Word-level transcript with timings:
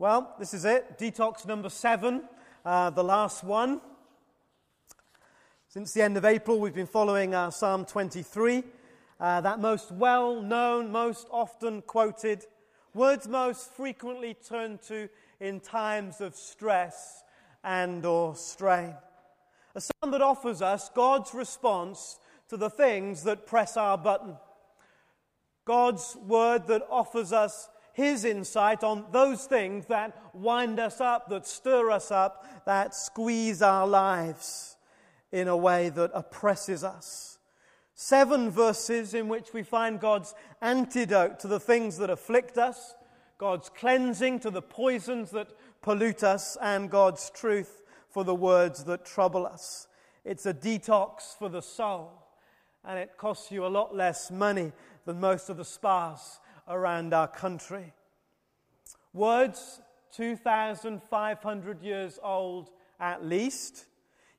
Well, 0.00 0.34
this 0.38 0.54
is 0.54 0.64
it. 0.64 0.96
Detox 0.98 1.44
number 1.44 1.68
seven, 1.68 2.22
uh, 2.64 2.88
the 2.88 3.04
last 3.04 3.44
one. 3.44 3.82
Since 5.68 5.92
the 5.92 6.00
end 6.00 6.16
of 6.16 6.24
April, 6.24 6.58
we've 6.58 6.72
been 6.72 6.86
following 6.86 7.34
uh, 7.34 7.50
Psalm 7.50 7.84
23, 7.84 8.64
uh, 9.20 9.42
that 9.42 9.60
most 9.60 9.92
well 9.92 10.40
known, 10.40 10.90
most 10.90 11.26
often 11.30 11.82
quoted, 11.82 12.46
words 12.94 13.28
most 13.28 13.74
frequently 13.74 14.32
turned 14.32 14.80
to 14.84 15.10
in 15.38 15.60
times 15.60 16.22
of 16.22 16.34
stress 16.34 17.22
and 17.62 18.06
or 18.06 18.34
strain. 18.34 18.94
A 19.74 19.82
psalm 19.82 20.12
that 20.12 20.22
offers 20.22 20.62
us 20.62 20.88
God's 20.88 21.34
response 21.34 22.18
to 22.48 22.56
the 22.56 22.70
things 22.70 23.24
that 23.24 23.46
press 23.46 23.76
our 23.76 23.98
button. 23.98 24.38
God's 25.66 26.16
word 26.26 26.68
that 26.68 26.86
offers 26.88 27.34
us 27.34 27.68
his 27.92 28.24
insight 28.24 28.84
on 28.84 29.06
those 29.12 29.44
things 29.44 29.86
that 29.86 30.16
wind 30.32 30.78
us 30.78 31.00
up, 31.00 31.28
that 31.28 31.46
stir 31.46 31.90
us 31.90 32.10
up, 32.10 32.64
that 32.66 32.94
squeeze 32.94 33.62
our 33.62 33.86
lives 33.86 34.76
in 35.32 35.48
a 35.48 35.56
way 35.56 35.88
that 35.90 36.10
oppresses 36.14 36.84
us. 36.84 37.38
Seven 37.94 38.50
verses 38.50 39.12
in 39.12 39.28
which 39.28 39.52
we 39.52 39.62
find 39.62 40.00
God's 40.00 40.34
antidote 40.62 41.38
to 41.40 41.48
the 41.48 41.60
things 41.60 41.98
that 41.98 42.10
afflict 42.10 42.56
us, 42.56 42.94
God's 43.36 43.68
cleansing 43.68 44.40
to 44.40 44.50
the 44.50 44.62
poisons 44.62 45.30
that 45.30 45.48
pollute 45.82 46.22
us, 46.22 46.56
and 46.60 46.90
God's 46.90 47.30
truth 47.30 47.82
for 48.08 48.24
the 48.24 48.34
words 48.34 48.84
that 48.84 49.04
trouble 49.04 49.46
us. 49.46 49.86
It's 50.24 50.46
a 50.46 50.54
detox 50.54 51.36
for 51.38 51.48
the 51.48 51.62
soul, 51.62 52.10
and 52.84 52.98
it 52.98 53.16
costs 53.16 53.50
you 53.50 53.64
a 53.64 53.68
lot 53.68 53.94
less 53.94 54.30
money 54.30 54.72
than 55.04 55.20
most 55.20 55.48
of 55.48 55.56
the 55.56 55.64
spas 55.64 56.40
around 56.70 57.12
our 57.12 57.28
country. 57.28 57.92
Words 59.12 59.80
2,500 60.16 61.82
years 61.82 62.18
old 62.22 62.70
at 62.98 63.24
least, 63.24 63.86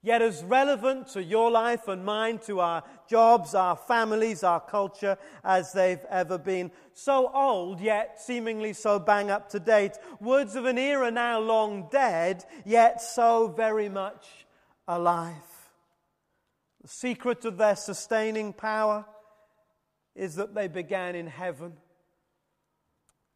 yet 0.01 0.21
as 0.21 0.43
relevant 0.43 1.07
to 1.07 1.23
your 1.23 1.51
life 1.51 1.87
and 1.87 2.03
mine, 2.03 2.39
to 2.39 2.59
our 2.59 2.83
jobs, 3.09 3.53
our 3.53 3.75
families, 3.75 4.43
our 4.43 4.59
culture 4.59 5.17
as 5.43 5.73
they've 5.73 6.03
ever 6.09 6.37
been. 6.37 6.71
So 6.93 7.31
old, 7.33 7.79
yet 7.79 8.19
seemingly 8.19 8.73
so 8.73 8.97
bang 8.99 9.29
up 9.29 9.49
to 9.49 9.59
date. 9.59 9.93
Words 10.19 10.55
of 10.55 10.65
an 10.65 10.77
era 10.77 11.11
now 11.11 11.39
long 11.39 11.87
dead, 11.91 12.45
yet 12.65 13.01
so 13.01 13.47
very 13.47 13.89
much 13.89 14.25
alive. 14.87 15.35
The 16.81 16.87
secret 16.87 17.45
of 17.45 17.57
their 17.57 17.75
sustaining 17.75 18.53
power 18.53 19.05
is 20.15 20.35
that 20.35 20.55
they 20.55 20.67
began 20.67 21.15
in 21.15 21.27
heaven. 21.27 21.73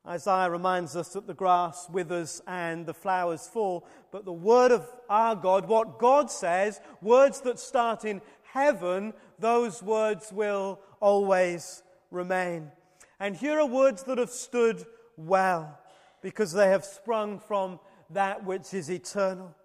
Isaiah 0.07 0.49
reminds 0.49 0.95
us 0.95 1.09
that 1.09 1.25
the 1.25 1.33
grass 1.33 1.89
withers 1.89 2.41
and 2.45 2.85
the 2.85 2.93
flowers 2.93 3.47
fall, 3.47 3.87
but 4.11 4.23
the 4.23 4.33
word 4.33 4.71
of 4.71 4.87
our 5.09 5.35
God, 5.35 5.67
what 5.67 5.97
God 5.97 6.29
says, 6.29 6.79
words 7.01 7.41
that 7.41 7.57
start 7.57 8.05
in 8.05 8.21
heaven, 8.43 9.13
those 9.39 9.81
words 9.81 10.31
will 10.31 10.79
always 10.99 11.81
remain. 12.11 12.71
And 13.19 13.35
here 13.35 13.59
are 13.59 13.65
words 13.65 14.03
that 14.03 14.19
have 14.19 14.29
stood 14.29 14.85
well 15.17 15.79
because 16.21 16.51
they 16.51 16.69
have 16.69 16.85
sprung 16.85 17.39
from 17.39 17.79
that 18.11 18.45
which 18.45 18.73
is 18.73 18.91
eternal. 18.91 19.55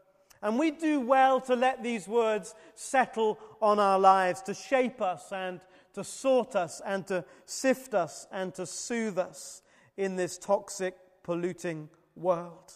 And 0.42 0.58
we 0.58 0.70
do 0.70 1.00
well 1.00 1.40
to 1.42 1.54
let 1.54 1.82
these 1.82 2.08
words 2.08 2.54
settle 2.74 3.38
on 3.60 3.78
our 3.78 3.98
lives, 3.98 4.40
to 4.42 4.54
shape 4.54 5.02
us 5.02 5.30
and 5.32 5.60
to 5.92 6.02
sort 6.02 6.56
us 6.56 6.80
and 6.84 7.06
to 7.08 7.24
sift 7.44 7.92
us 7.92 8.26
and 8.32 8.54
to 8.54 8.64
soothe 8.64 9.18
us 9.18 9.62
in 10.00 10.16
this 10.16 10.38
toxic, 10.38 10.96
polluting 11.22 11.90
world. 12.16 12.72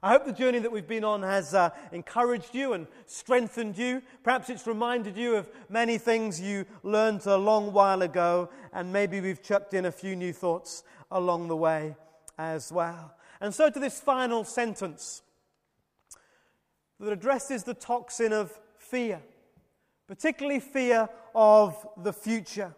I 0.00 0.10
hope 0.10 0.24
the 0.24 0.32
journey 0.32 0.60
that 0.60 0.70
we've 0.70 0.86
been 0.86 1.04
on 1.04 1.22
has 1.22 1.54
uh, 1.54 1.70
encouraged 1.90 2.54
you 2.54 2.72
and 2.72 2.86
strengthened 3.06 3.76
you. 3.76 4.02
Perhaps 4.22 4.48
it's 4.48 4.66
reminded 4.66 5.16
you 5.16 5.36
of 5.36 5.48
many 5.68 5.98
things 5.98 6.40
you 6.40 6.66
learned 6.84 7.26
a 7.26 7.36
long 7.36 7.72
while 7.72 8.02
ago, 8.02 8.48
and 8.72 8.92
maybe 8.92 9.20
we've 9.20 9.42
chucked 9.42 9.74
in 9.74 9.84
a 9.86 9.92
few 9.92 10.14
new 10.14 10.32
thoughts 10.32 10.84
along 11.10 11.48
the 11.48 11.56
way 11.56 11.96
as 12.38 12.72
well. 12.72 13.14
And 13.40 13.52
so, 13.52 13.70
to 13.70 13.78
this 13.80 14.00
final 14.00 14.44
sentence 14.44 15.22
that 17.00 17.12
addresses 17.12 17.64
the 17.64 17.74
toxin 17.74 18.32
of 18.32 18.56
fear, 18.78 19.20
particularly 20.06 20.60
fear 20.60 21.08
of 21.34 21.86
the 21.96 22.12
future. 22.12 22.74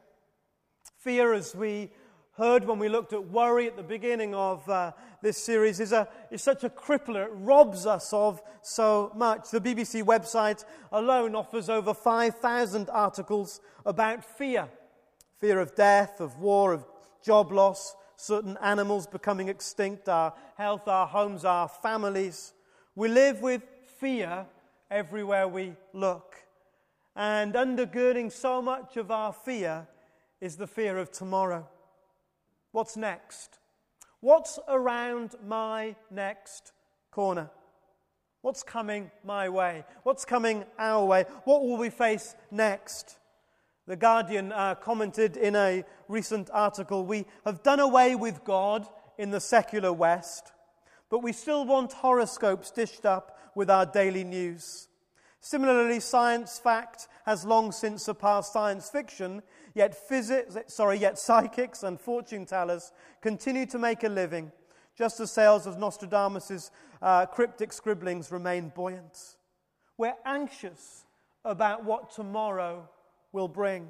Fear, 0.98 1.34
as 1.34 1.54
we 1.54 1.90
heard 2.36 2.64
when 2.64 2.78
we 2.78 2.88
looked 2.88 3.12
at 3.12 3.28
worry 3.28 3.66
at 3.66 3.76
the 3.76 3.82
beginning 3.82 4.34
of 4.34 4.68
uh, 4.68 4.92
this 5.22 5.42
series 5.42 5.80
is, 5.80 5.92
a, 5.92 6.08
is 6.30 6.42
such 6.42 6.64
a 6.64 6.68
crippler. 6.68 7.26
It 7.26 7.32
robs 7.32 7.86
us 7.86 8.12
of 8.12 8.42
so 8.62 9.12
much. 9.14 9.50
The 9.50 9.60
BBC 9.60 10.02
website 10.02 10.64
alone 10.90 11.34
offers 11.34 11.68
over 11.68 11.94
5,000 11.94 12.90
articles 12.90 13.60
about 13.86 14.24
fear 14.24 14.68
fear 15.40 15.60
of 15.60 15.74
death, 15.74 16.20
of 16.20 16.38
war, 16.38 16.72
of 16.72 16.86
job 17.22 17.52
loss, 17.52 17.96
certain 18.16 18.56
animals 18.62 19.06
becoming 19.06 19.50
extinct, 19.50 20.08
our 20.08 20.32
health, 20.56 20.88
our 20.88 21.06
homes, 21.06 21.44
our 21.44 21.68
families. 21.68 22.54
We 22.94 23.08
live 23.08 23.42
with 23.42 23.62
fear 23.98 24.46
everywhere 24.90 25.46
we 25.46 25.74
look. 25.92 26.36
And 27.14 27.52
undergirding 27.52 28.32
so 28.32 28.62
much 28.62 28.96
of 28.96 29.10
our 29.10 29.34
fear 29.34 29.86
is 30.40 30.56
the 30.56 30.66
fear 30.66 30.96
of 30.96 31.12
tomorrow. 31.12 31.68
What's 32.74 32.96
next? 32.96 33.60
What's 34.18 34.58
around 34.66 35.36
my 35.46 35.94
next 36.10 36.72
corner? 37.12 37.48
What's 38.42 38.64
coming 38.64 39.12
my 39.22 39.48
way? 39.48 39.84
What's 40.02 40.24
coming 40.24 40.64
our 40.76 41.04
way? 41.04 41.24
What 41.44 41.62
will 41.62 41.76
we 41.76 41.88
face 41.88 42.34
next? 42.50 43.16
The 43.86 43.94
Guardian 43.94 44.50
uh, 44.50 44.74
commented 44.74 45.36
in 45.36 45.54
a 45.54 45.84
recent 46.08 46.50
article 46.52 47.06
We 47.06 47.26
have 47.44 47.62
done 47.62 47.78
away 47.78 48.16
with 48.16 48.42
God 48.42 48.88
in 49.18 49.30
the 49.30 49.40
secular 49.40 49.92
West, 49.92 50.50
but 51.10 51.22
we 51.22 51.32
still 51.32 51.64
want 51.64 51.92
horoscopes 51.92 52.72
dished 52.72 53.06
up 53.06 53.38
with 53.54 53.70
our 53.70 53.86
daily 53.86 54.24
news. 54.24 54.88
Similarly, 55.38 56.00
science 56.00 56.58
fact 56.58 57.06
has 57.24 57.44
long 57.44 57.70
since 57.70 58.02
surpassed 58.02 58.52
science 58.52 58.90
fiction 58.90 59.44
Yet, 59.74 59.94
physics, 59.94 60.56
sorry, 60.68 60.98
yet 60.98 61.18
psychics 61.18 61.82
and 61.82 62.00
fortune 62.00 62.46
tellers 62.46 62.92
continue 63.20 63.66
to 63.66 63.78
make 63.78 64.04
a 64.04 64.08
living, 64.08 64.52
just 64.96 65.18
as 65.18 65.32
sales 65.32 65.66
of 65.66 65.78
Nostradamus' 65.78 66.70
uh, 67.02 67.26
cryptic 67.26 67.72
scribblings 67.72 68.30
remain 68.30 68.70
buoyant. 68.74 69.36
We're 69.98 70.14
anxious 70.24 71.04
about 71.44 71.84
what 71.84 72.10
tomorrow 72.12 72.88
will 73.32 73.48
bring. 73.48 73.88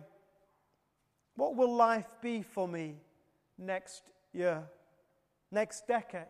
What 1.37 1.55
will 1.55 1.75
life 1.75 2.09
be 2.22 2.43
for 2.43 2.66
me 2.66 2.97
next 3.59 4.05
year, 4.33 4.62
next 5.51 5.87
decade? 5.87 6.27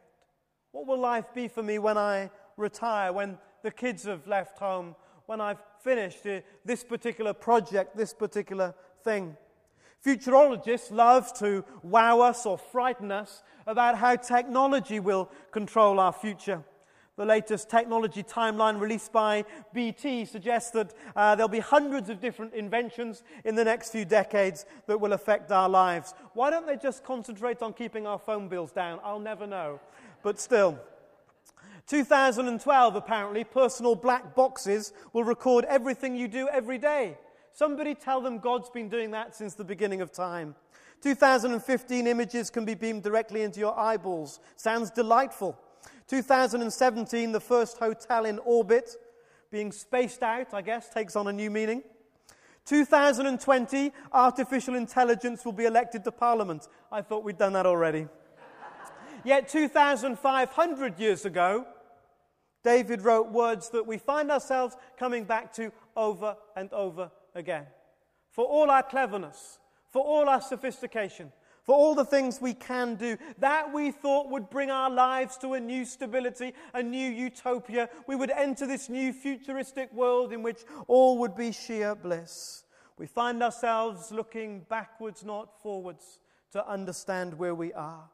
What 0.72 0.86
will 0.88 0.98
life 0.98 1.26
be 1.32 1.46
for 1.46 1.62
me 1.62 1.78
when 1.78 1.96
I 1.96 2.30
retire, 2.56 3.12
when 3.12 3.38
the 3.62 3.70
kids 3.70 4.04
have 4.04 4.26
left 4.26 4.58
home, 4.58 4.96
when 5.26 5.40
I've 5.40 5.62
finished 5.80 6.26
uh, 6.26 6.40
this 6.64 6.82
particular 6.82 7.32
project, 7.32 7.96
this 7.96 8.12
particular 8.12 8.74
thing? 9.04 9.36
Futurologists 10.04 10.90
love 10.90 11.32
to 11.38 11.64
wow 11.82 12.20
us 12.20 12.44
or 12.44 12.58
frighten 12.58 13.10
us 13.10 13.42
about 13.66 13.96
how 13.96 14.16
technology 14.16 15.00
will 15.00 15.30
control 15.50 15.98
our 15.98 16.12
future. 16.12 16.62
The 17.16 17.24
latest 17.24 17.70
technology 17.70 18.24
timeline 18.24 18.80
released 18.80 19.12
by 19.12 19.44
BT 19.72 20.24
suggests 20.24 20.72
that 20.72 20.92
uh, 21.14 21.36
there'll 21.36 21.48
be 21.48 21.60
hundreds 21.60 22.10
of 22.10 22.20
different 22.20 22.54
inventions 22.54 23.22
in 23.44 23.54
the 23.54 23.64
next 23.64 23.92
few 23.92 24.04
decades 24.04 24.66
that 24.88 25.00
will 25.00 25.12
affect 25.12 25.52
our 25.52 25.68
lives. 25.68 26.12
Why 26.34 26.50
don't 26.50 26.66
they 26.66 26.76
just 26.76 27.04
concentrate 27.04 27.62
on 27.62 27.72
keeping 27.72 28.04
our 28.06 28.18
phone 28.18 28.48
bills 28.48 28.72
down? 28.72 28.98
I'll 29.04 29.20
never 29.20 29.46
know. 29.46 29.80
But 30.22 30.40
still. 30.40 30.78
2012, 31.86 32.96
apparently, 32.96 33.44
personal 33.44 33.94
black 33.94 34.34
boxes 34.34 34.92
will 35.12 35.24
record 35.24 35.64
everything 35.66 36.16
you 36.16 36.26
do 36.28 36.48
every 36.48 36.78
day. 36.78 37.16
Somebody 37.54 37.94
tell 37.94 38.20
them 38.20 38.38
God's 38.38 38.68
been 38.68 38.88
doing 38.88 39.12
that 39.12 39.36
since 39.36 39.54
the 39.54 39.62
beginning 39.62 40.00
of 40.00 40.10
time. 40.10 40.56
2015 41.02 42.08
images 42.08 42.50
can 42.50 42.64
be 42.64 42.74
beamed 42.74 43.04
directly 43.04 43.42
into 43.42 43.60
your 43.60 43.78
eyeballs. 43.78 44.40
Sounds 44.56 44.90
delightful. 44.90 45.56
2017, 46.08 47.30
the 47.30 47.38
first 47.38 47.78
hotel 47.78 48.24
in 48.24 48.40
orbit, 48.40 48.90
being 49.52 49.70
spaced 49.70 50.24
out, 50.24 50.52
I 50.52 50.62
guess, 50.62 50.88
takes 50.88 51.14
on 51.14 51.28
a 51.28 51.32
new 51.32 51.48
meaning. 51.48 51.84
2020, 52.66 53.92
artificial 54.12 54.74
intelligence 54.74 55.44
will 55.44 55.52
be 55.52 55.66
elected 55.66 56.02
to 56.04 56.10
parliament. 56.10 56.66
I 56.90 57.02
thought 57.02 57.22
we'd 57.22 57.38
done 57.38 57.52
that 57.52 57.66
already. 57.66 58.08
Yet 59.24 59.48
2,500 59.48 60.98
years 60.98 61.24
ago, 61.24 61.66
David 62.64 63.02
wrote 63.02 63.30
words 63.30 63.70
that 63.70 63.86
we 63.86 63.96
find 63.96 64.32
ourselves 64.32 64.76
coming 64.98 65.22
back 65.22 65.52
to 65.52 65.70
over 65.94 66.34
and 66.56 66.72
over 66.72 67.12
again. 67.34 67.66
For 68.30 68.44
all 68.44 68.70
our 68.70 68.82
cleverness, 68.82 69.58
for 69.90 70.02
all 70.02 70.28
our 70.28 70.40
sophistication, 70.40 71.32
for 71.62 71.74
all 71.74 71.94
the 71.94 72.04
things 72.04 72.40
we 72.40 72.52
can 72.52 72.96
do, 72.96 73.16
that 73.38 73.72
we 73.72 73.90
thought 73.90 74.30
would 74.30 74.50
bring 74.50 74.70
our 74.70 74.90
lives 74.90 75.38
to 75.38 75.54
a 75.54 75.60
new 75.60 75.84
stability, 75.84 76.52
a 76.74 76.82
new 76.82 77.10
utopia. 77.10 77.88
We 78.06 78.16
would 78.16 78.30
enter 78.30 78.66
this 78.66 78.88
new 78.88 79.12
futuristic 79.12 79.92
world 79.92 80.32
in 80.32 80.42
which 80.42 80.64
all 80.88 81.18
would 81.18 81.34
be 81.34 81.52
sheer 81.52 81.94
bliss. 81.94 82.64
We 82.98 83.06
find 83.06 83.42
ourselves 83.42 84.12
looking 84.12 84.66
backwards, 84.68 85.24
not 85.24 85.60
forwards, 85.62 86.20
to 86.52 86.68
understand 86.68 87.34
where 87.38 87.54
we 87.54 87.72
are. 87.72 88.10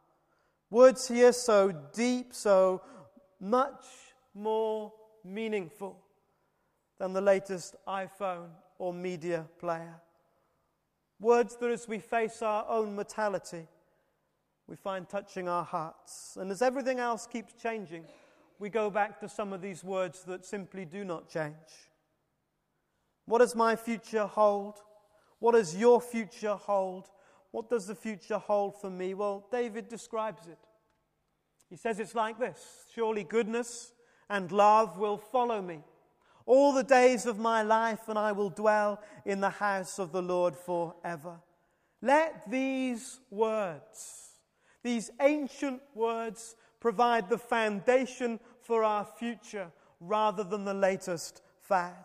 Words 0.70 1.08
here 1.08 1.32
so 1.32 1.72
deep, 1.92 2.32
so 2.32 2.82
much 3.40 3.84
more 4.32 4.92
meaningful 5.24 5.98
than 6.98 7.12
the 7.12 7.20
latest 7.20 7.74
iPhone 7.88 8.50
or 8.80 8.94
media 8.94 9.44
player. 9.58 10.00
Words 11.20 11.54
that, 11.56 11.70
as 11.70 11.86
we 11.86 11.98
face 11.98 12.40
our 12.40 12.64
own 12.66 12.96
mortality, 12.96 13.68
we 14.66 14.74
find 14.74 15.06
touching 15.06 15.50
our 15.50 15.64
hearts. 15.64 16.38
And 16.40 16.50
as 16.50 16.62
everything 16.62 16.98
else 16.98 17.26
keeps 17.26 17.52
changing, 17.62 18.04
we 18.58 18.70
go 18.70 18.88
back 18.88 19.20
to 19.20 19.28
some 19.28 19.52
of 19.52 19.60
these 19.60 19.84
words 19.84 20.22
that 20.22 20.46
simply 20.46 20.86
do 20.86 21.04
not 21.04 21.28
change. 21.28 21.54
What 23.26 23.40
does 23.40 23.54
my 23.54 23.76
future 23.76 24.26
hold? 24.26 24.78
What 25.40 25.52
does 25.52 25.76
your 25.76 26.00
future 26.00 26.54
hold? 26.54 27.10
What 27.50 27.68
does 27.68 27.86
the 27.86 27.94
future 27.94 28.38
hold 28.38 28.80
for 28.80 28.88
me? 28.88 29.12
Well, 29.12 29.46
David 29.52 29.88
describes 29.88 30.46
it. 30.46 30.58
He 31.68 31.76
says 31.76 32.00
it's 32.00 32.14
like 32.14 32.38
this 32.38 32.86
Surely 32.94 33.24
goodness 33.24 33.92
and 34.30 34.50
love 34.50 34.96
will 34.98 35.18
follow 35.18 35.60
me 35.60 35.80
all 36.50 36.72
the 36.72 36.82
days 36.82 37.26
of 37.26 37.38
my 37.38 37.62
life, 37.62 38.08
and 38.08 38.18
I 38.18 38.32
will 38.32 38.50
dwell 38.50 39.00
in 39.24 39.40
the 39.40 39.50
house 39.50 40.00
of 40.00 40.10
the 40.10 40.20
Lord 40.20 40.56
forever. 40.56 41.38
Let 42.02 42.50
these 42.50 43.20
words, 43.30 44.30
these 44.82 45.12
ancient 45.20 45.80
words, 45.94 46.56
provide 46.80 47.28
the 47.28 47.38
foundation 47.38 48.40
for 48.62 48.82
our 48.82 49.04
future 49.04 49.70
rather 50.00 50.42
than 50.42 50.64
the 50.64 50.74
latest 50.74 51.40
fad. 51.60 52.04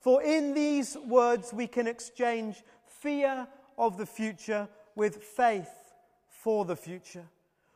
For 0.00 0.24
in 0.24 0.54
these 0.54 0.96
words 0.96 1.52
we 1.52 1.68
can 1.68 1.86
exchange 1.86 2.64
fear 2.84 3.46
of 3.78 3.96
the 3.96 4.06
future 4.06 4.66
with 4.96 5.22
faith 5.22 5.70
for 6.26 6.64
the 6.64 6.74
future. 6.74 7.26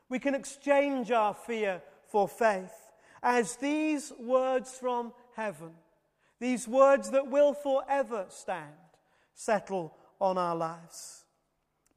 We 0.08 0.18
can 0.18 0.34
exchange 0.34 1.12
our 1.12 1.34
fear 1.34 1.80
for 2.08 2.26
faith 2.26 2.74
as 3.22 3.54
these 3.54 4.12
words 4.18 4.72
from 4.72 5.12
heaven 5.36 5.70
these 6.40 6.68
words 6.68 7.10
that 7.10 7.28
will 7.30 7.54
forever 7.54 8.26
stand, 8.28 8.74
settle 9.34 9.94
on 10.20 10.38
our 10.38 10.56
lives. 10.56 11.24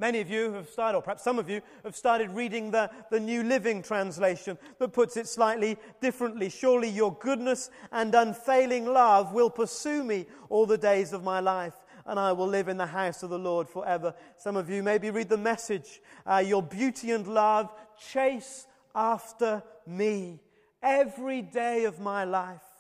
Many 0.02 0.20
of 0.20 0.32
you 0.32 0.52
have 0.54 0.68
started, 0.68 0.98
or 0.98 1.04
perhaps 1.04 1.24
some 1.24 1.38
of 1.38 1.48
you 1.48 1.62
have 1.84 1.96
started 1.96 2.32
reading 2.32 2.72
the, 2.72 2.90
the 3.12 3.20
New 3.20 3.44
Living 3.44 3.84
Translation 3.84 4.58
that 4.80 4.94
puts 4.94 5.16
it 5.16 5.28
slightly 5.28 5.78
differently. 6.02 6.50
Surely 6.50 6.90
your 6.90 7.16
goodness 7.20 7.70
and 7.92 8.16
unfailing 8.16 8.88
love 8.88 9.32
will 9.32 9.52
pursue 9.52 10.04
me 10.04 10.26
all 10.50 10.66
the 10.66 10.78
days 10.78 11.14
of 11.14 11.24
my 11.24 11.40
life, 11.40 11.76
and 12.08 12.20
I 12.20 12.32
will 12.32 12.48
live 12.48 12.68
in 12.68 12.78
the 12.78 12.86
house 12.88 13.22
of 13.22 13.30
the 13.30 13.38
Lord 13.38 13.70
forever. 13.70 14.16
Some 14.38 14.58
of 14.58 14.72
you 14.72 14.82
maybe 14.82 15.12
read 15.12 15.30
the 15.30 15.38
message 15.38 16.02
uh, 16.26 16.38
Your 16.38 16.64
beauty 16.64 17.12
and 17.12 17.28
love 17.28 17.72
chase 18.12 18.66
after 18.96 19.62
me 19.86 20.40
every 20.82 21.44
day 21.44 21.86
of 21.86 22.00
my 22.00 22.24
life. 22.24 22.71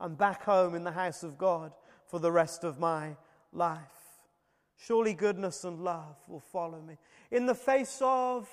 I'm 0.00 0.14
back 0.14 0.44
home 0.44 0.74
in 0.74 0.84
the 0.84 0.92
house 0.92 1.22
of 1.22 1.38
God 1.38 1.72
for 2.06 2.18
the 2.18 2.32
rest 2.32 2.64
of 2.64 2.78
my 2.78 3.16
life. 3.52 3.78
Surely 4.76 5.14
goodness 5.14 5.64
and 5.64 5.80
love 5.80 6.16
will 6.28 6.40
follow 6.40 6.80
me. 6.80 6.96
In 7.30 7.46
the 7.46 7.54
face 7.54 7.98
of 8.02 8.48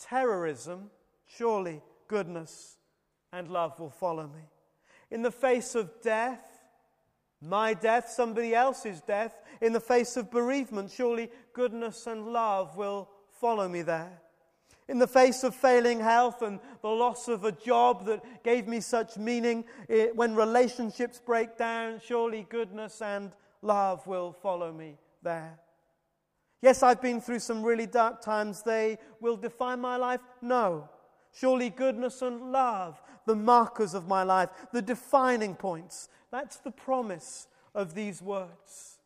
terrorism, 0.00 0.90
surely 1.26 1.82
goodness 2.08 2.76
and 3.32 3.48
love 3.48 3.78
will 3.78 3.90
follow 3.90 4.26
me. 4.26 4.42
In 5.10 5.22
the 5.22 5.30
face 5.30 5.74
of 5.74 6.02
death, 6.02 6.44
my 7.40 7.74
death, 7.74 8.08
somebody 8.08 8.54
else's 8.54 9.00
death, 9.00 9.40
in 9.60 9.72
the 9.72 9.80
face 9.80 10.16
of 10.16 10.30
bereavement, 10.30 10.90
surely 10.90 11.30
goodness 11.52 12.06
and 12.06 12.26
love 12.26 12.76
will 12.76 13.08
follow 13.40 13.68
me 13.68 13.82
there. 13.82 14.20
In 14.88 14.98
the 14.98 15.06
face 15.08 15.42
of 15.42 15.54
failing 15.54 15.98
health 15.98 16.42
and 16.42 16.60
the 16.80 16.88
loss 16.88 17.26
of 17.26 17.44
a 17.44 17.50
job 17.50 18.06
that 18.06 18.44
gave 18.44 18.68
me 18.68 18.80
such 18.80 19.16
meaning, 19.16 19.64
it, 19.88 20.14
when 20.14 20.36
relationships 20.36 21.20
break 21.24 21.56
down, 21.56 22.00
surely 22.04 22.46
goodness 22.48 23.02
and 23.02 23.32
love 23.62 24.06
will 24.06 24.32
follow 24.32 24.72
me 24.72 24.96
there. 25.22 25.58
Yes, 26.62 26.82
I've 26.82 27.02
been 27.02 27.20
through 27.20 27.40
some 27.40 27.62
really 27.62 27.86
dark 27.86 28.22
times. 28.22 28.62
They 28.62 28.98
will 29.20 29.36
define 29.36 29.80
my 29.80 29.96
life? 29.96 30.20
No. 30.40 30.88
Surely 31.32 31.68
goodness 31.68 32.22
and 32.22 32.50
love, 32.50 33.02
the 33.26 33.36
markers 33.36 33.92
of 33.92 34.08
my 34.08 34.22
life, 34.22 34.48
the 34.72 34.80
defining 34.80 35.54
points. 35.54 36.08
That's 36.30 36.56
the 36.56 36.70
promise 36.70 37.48
of 37.74 37.94
these 37.94 38.22
words. 38.22 38.98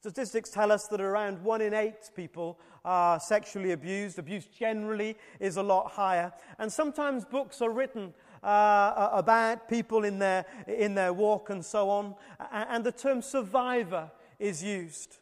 Statistics 0.00 0.50
tell 0.50 0.70
us 0.70 0.86
that 0.88 1.00
around 1.00 1.42
one 1.42 1.60
in 1.60 1.74
eight 1.74 2.10
people 2.14 2.60
are 2.88 3.20
sexually 3.20 3.72
abused. 3.72 4.18
Abuse 4.18 4.46
generally 4.46 5.14
is 5.40 5.58
a 5.58 5.62
lot 5.62 5.90
higher. 5.90 6.32
And 6.58 6.72
sometimes 6.72 7.26
books 7.26 7.60
are 7.60 7.70
written 7.70 8.14
uh, 8.42 9.10
about 9.12 9.68
people 9.68 10.04
in 10.04 10.18
their, 10.18 10.46
in 10.66 10.94
their 10.94 11.12
walk 11.12 11.50
and 11.50 11.62
so 11.62 11.90
on. 11.90 12.14
And 12.50 12.82
the 12.82 12.92
term 12.92 13.20
survivor 13.20 14.10
is 14.38 14.62
used. 14.64 15.18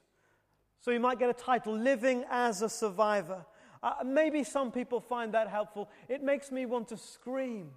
So 0.80 0.92
you 0.92 1.00
might 1.00 1.18
get 1.18 1.28
a 1.28 1.34
title, 1.34 1.76
Living 1.76 2.24
as 2.30 2.62
a 2.62 2.68
Survivor. 2.68 3.44
Uh, 3.82 3.94
maybe 4.04 4.44
some 4.44 4.70
people 4.70 5.00
find 5.00 5.34
that 5.34 5.48
helpful. 5.48 5.88
It 6.08 6.22
makes 6.22 6.52
me 6.52 6.66
want 6.66 6.86
to 6.88 6.96
scream 6.96 7.72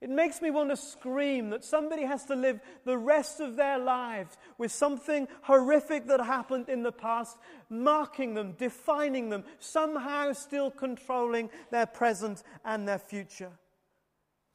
it 0.00 0.08
makes 0.08 0.40
me 0.40 0.50
want 0.50 0.70
to 0.70 0.76
scream 0.76 1.50
that 1.50 1.62
somebody 1.62 2.04
has 2.04 2.24
to 2.24 2.34
live 2.34 2.60
the 2.84 2.96
rest 2.96 3.38
of 3.40 3.56
their 3.56 3.78
lives 3.78 4.38
with 4.56 4.72
something 4.72 5.28
horrific 5.42 6.06
that 6.06 6.20
happened 6.20 6.70
in 6.70 6.82
the 6.82 6.92
past, 6.92 7.36
marking 7.68 8.32
them, 8.32 8.52
defining 8.52 9.28
them, 9.28 9.44
somehow 9.58 10.32
still 10.32 10.70
controlling 10.70 11.50
their 11.70 11.84
present 11.84 12.42
and 12.64 12.88
their 12.88 12.98
future. 12.98 13.52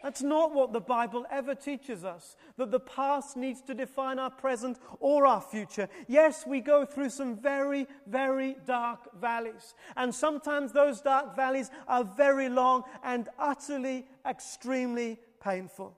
That's 0.02 0.22
not 0.22 0.54
what 0.54 0.74
the 0.74 0.82
Bible 0.82 1.26
ever 1.32 1.56
teaches 1.56 2.04
us, 2.04 2.36
that 2.58 2.70
the 2.70 2.80
past 2.80 3.38
needs 3.38 3.62
to 3.64 3.74
define 3.74 4.20
our 4.20 4.30
present 4.30 4.78
or 5.00 5.26
our 5.26 5.42
future. 5.42 5.90
Yes, 6.08 6.46
we 6.46 6.60
go 6.60 6.86
through 6.86 7.10
some 7.10 7.38
very, 7.38 7.88
very 8.06 8.56
dark 8.68 9.20
valleys. 9.20 9.74
And 9.96 10.14
sometimes 10.14 10.72
those 10.72 11.02
dark 11.02 11.36
valleys 11.36 11.72
are 11.88 12.04
very 12.04 12.50
long 12.50 12.84
and 13.04 13.30
utterly, 13.40 14.06
extremely 14.28 15.20
painful. 15.46 15.96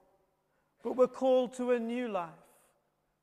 But 0.84 0.96
we're 0.96 1.08
called 1.08 1.54
to 1.54 1.72
a 1.72 1.80
new 1.80 2.08
life 2.08 2.30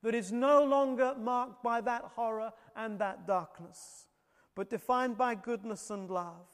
that 0.03 0.15
is 0.15 0.33
no 0.33 0.65
longer 0.65 1.15
marked 1.19 1.63
by 1.63 1.81
that 1.83 2.03
horror 2.17 2.53
and 2.77 2.99
that 2.99 3.27
darkness, 3.27 4.07
but 4.55 4.71
defined 4.71 5.17
by 5.17 5.35
goodness 5.35 5.91
and 5.91 6.11
love. 6.11 6.49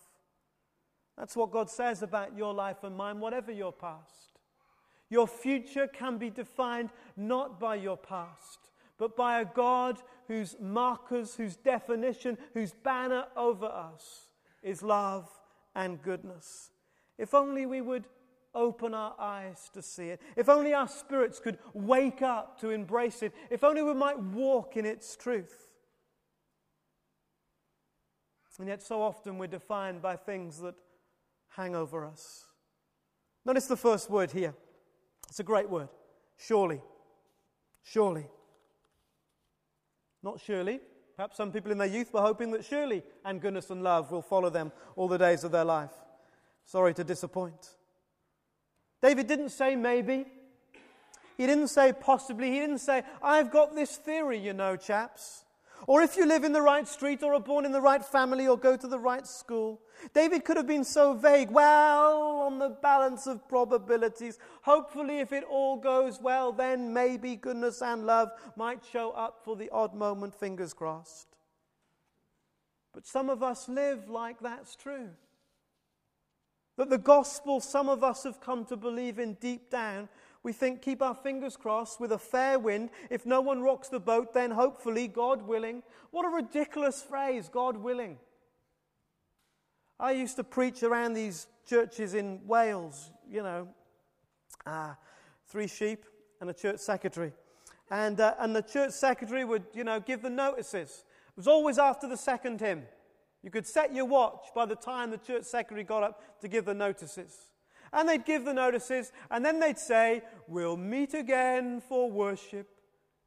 That's 1.17 1.37
what 1.37 1.51
God 1.51 1.69
says 1.69 2.03
about 2.03 2.37
your 2.37 2.55
life 2.55 2.83
and 2.83 2.97
mine, 2.97 3.21
whatever 3.21 3.53
your 3.53 3.73
past. 3.73 4.39
Your 5.09 5.27
future 5.27 5.89
can 5.89 6.19
be 6.19 6.31
defined 6.31 6.91
not 7.17 7.59
by 7.59 7.75
your 7.75 7.97
past, 7.97 8.71
but 8.97 9.17
by 9.17 9.41
a 9.41 9.45
God 9.45 9.99
whose 10.29 10.57
markers, 10.61 11.35
whose 11.35 11.57
definition, 11.57 12.39
whose 12.55 12.73
banner 12.73 13.25
over 13.37 13.67
us 13.67 14.29
is 14.63 14.83
love 14.83 15.29
and 15.75 16.01
goodness. 16.01 16.71
If 17.19 17.35
only 17.35 17.67
we 17.67 17.81
would 17.81 18.07
open 18.55 18.95
our 18.95 19.15
eyes 19.19 19.71
to 19.75 19.83
see 19.83 20.09
it. 20.09 20.21
If 20.37 20.49
only 20.49 20.75
our 20.75 20.89
spirits 20.89 21.39
could 21.39 21.59
wake 21.73 22.23
up 22.23 22.61
to 22.61 22.71
embrace 22.71 23.23
it. 23.23 23.33
If 23.51 23.65
only 23.65 23.83
we 23.83 23.95
might 23.95 24.19
walk 24.19 24.77
in 24.77 24.85
its 24.85 25.17
truth. 25.17 25.71
And 28.61 28.69
yet, 28.69 28.83
so 28.83 29.01
often 29.01 29.39
we're 29.39 29.47
defined 29.47 30.03
by 30.03 30.17
things 30.17 30.61
that 30.61 30.75
hang 31.49 31.75
over 31.75 32.05
us. 32.05 32.45
Notice 33.47 33.67
the 33.67 33.77
first 33.77 34.11
word 34.11 34.33
here. 34.33 34.55
It's 35.31 35.41
a 35.41 35.45
great 35.45 35.71
word. 35.71 35.89
Surely. 36.37 36.83
Surely. 37.83 38.27
Not 40.23 40.41
surely. 40.41 40.81
Perhaps 41.17 41.39
some 41.39 41.53
people 41.53 41.73
in 41.73 41.79
their 41.79 41.89
youth 41.89 42.13
were 42.13 42.21
hoping 42.21 42.51
that 42.51 42.63
surely 42.63 43.03
and 43.25 43.41
goodness 43.41 43.71
and 43.71 43.83
love 43.83 44.11
will 44.11 44.21
follow 44.21 44.51
them 44.51 44.73
all 44.95 45.09
the 45.09 45.17
days 45.17 45.43
of 45.43 45.53
their 45.53 45.65
life. 45.65 45.95
Sorry 46.67 46.93
to 46.93 47.03
disappoint. 47.03 47.71
David 49.03 49.27
didn't 49.27 49.51
say 49.51 49.77
maybe. 49.77 50.27
He 51.37 51.47
didn't 51.47 51.69
say 51.69 51.93
possibly. 51.93 52.51
He 52.51 52.61
didn't 52.61 52.79
say, 52.79 53.03
I've 53.23 53.51
got 53.51 53.75
this 53.75 53.97
theory, 53.97 54.39
you 54.39 54.53
know, 54.53 54.77
chaps. 54.77 55.45
Or 55.87 56.03
if 56.03 56.17
you 56.17 56.27
live 56.27 56.45
in 56.45 56.53
the 56.53 56.61
right 56.61 56.87
street 56.87 57.23
or 57.23 57.33
are 57.33 57.41
born 57.41 57.65
in 57.65 57.73
the 57.73 57.81
right 57.81 58.05
family 58.05 58.47
or 58.47 58.59
go 58.59 58.77
to 58.77 58.87
the 58.87 58.99
right 58.99 59.27
school. 59.27 59.81
David 60.13 60.45
could 60.45 60.57
have 60.57 60.67
been 60.67 60.85
so 60.85 61.15
vague. 61.15 61.51
Well, 61.51 62.43
on 62.43 62.59
the 62.59 62.69
balance 62.69 63.27
of 63.27 63.49
probabilities, 63.49 64.39
hopefully, 64.63 65.21
if 65.21 65.33
it 65.33 65.45
all 65.45 65.77
goes 65.79 66.21
well, 66.21 66.53
then 66.53 66.93
maybe 66.93 67.37
goodness 67.37 67.81
and 67.81 68.05
love 68.05 68.31
might 68.57 68.85
show 68.93 69.13
up 69.13 69.41
for 69.43 69.57
the 69.57 69.71
odd 69.71 69.95
moment, 69.95 70.35
fingers 70.35 70.75
crossed. 70.75 71.29
But 72.93 73.07
some 73.07 73.31
of 73.31 73.43
us 73.43 73.69
live 73.69 74.09
like 74.09 74.41
that's 74.41 74.77
true. 74.77 75.11
That 76.81 76.89
the 76.89 76.97
gospel 76.97 77.61
some 77.61 77.91
of 77.91 78.03
us 78.03 78.23
have 78.23 78.41
come 78.41 78.65
to 78.65 78.75
believe 78.75 79.19
in 79.19 79.35
deep 79.35 79.69
down, 79.69 80.09
we 80.43 80.55
think, 80.55 80.81
keep 80.81 81.03
our 81.03 81.15
fingers 81.15 81.55
crossed 81.55 82.01
with 82.01 82.11
a 82.11 82.19
fair 82.19 82.59
wind. 82.59 82.89
If 83.11 83.27
no 83.27 83.43
one 83.43 83.61
rocks 83.61 83.89
the 83.89 84.01
boat, 84.01 84.33
then 84.33 84.51
hopefully, 84.51 85.07
God 85.07 85.43
willing. 85.43 85.83
What 86.11 86.25
a 86.25 86.31
ridiculous 86.31 87.03
phrase, 87.03 87.51
God 87.51 87.77
willing. 87.77 88.17
I 89.99 90.13
used 90.13 90.37
to 90.37 90.43
preach 90.43 90.83
around 90.83 91.13
these 91.13 91.49
churches 91.69 92.15
in 92.15 92.41
Wales, 92.47 93.11
you 93.31 93.43
know, 93.43 93.69
uh, 94.65 94.95
three 95.49 95.67
sheep 95.67 96.07
and 96.41 96.49
a 96.49 96.55
church 96.55 96.79
secretary. 96.79 97.35
And, 97.91 98.19
uh, 98.21 98.37
and 98.39 98.57
the 98.57 98.63
church 98.63 98.93
secretary 98.93 99.45
would, 99.45 99.65
you 99.75 99.85
know, 99.85 100.01
give 100.01 100.23
the 100.23 100.31
notices. 100.31 101.05
It 101.29 101.37
was 101.37 101.47
always 101.47 101.77
after 101.77 102.09
the 102.09 102.17
second 102.17 102.59
hymn. 102.59 102.85
You 103.43 103.51
could 103.51 103.67
set 103.67 103.95
your 103.95 104.05
watch 104.05 104.49
by 104.55 104.67
the 104.67 104.77
time 104.77 105.11
the 105.11 105.19
church 105.19 105.45
secretary 105.45 105.85
got 105.85 106.03
up 106.03 106.41
to 106.41 106.49
give 106.49 106.65
the 106.65 106.75
notices. 106.75 107.37
And 107.93 108.09
they'd 108.09 108.25
give 108.25 108.45
the 108.45 108.55
notices, 108.55 109.11
and 109.31 109.45
then 109.45 109.59
they'd 109.59 109.79
say, 109.79 110.23
We'll 110.47 110.77
meet 110.77 111.15
again 111.15 111.81
for 111.81 112.11
worship, 112.11 112.69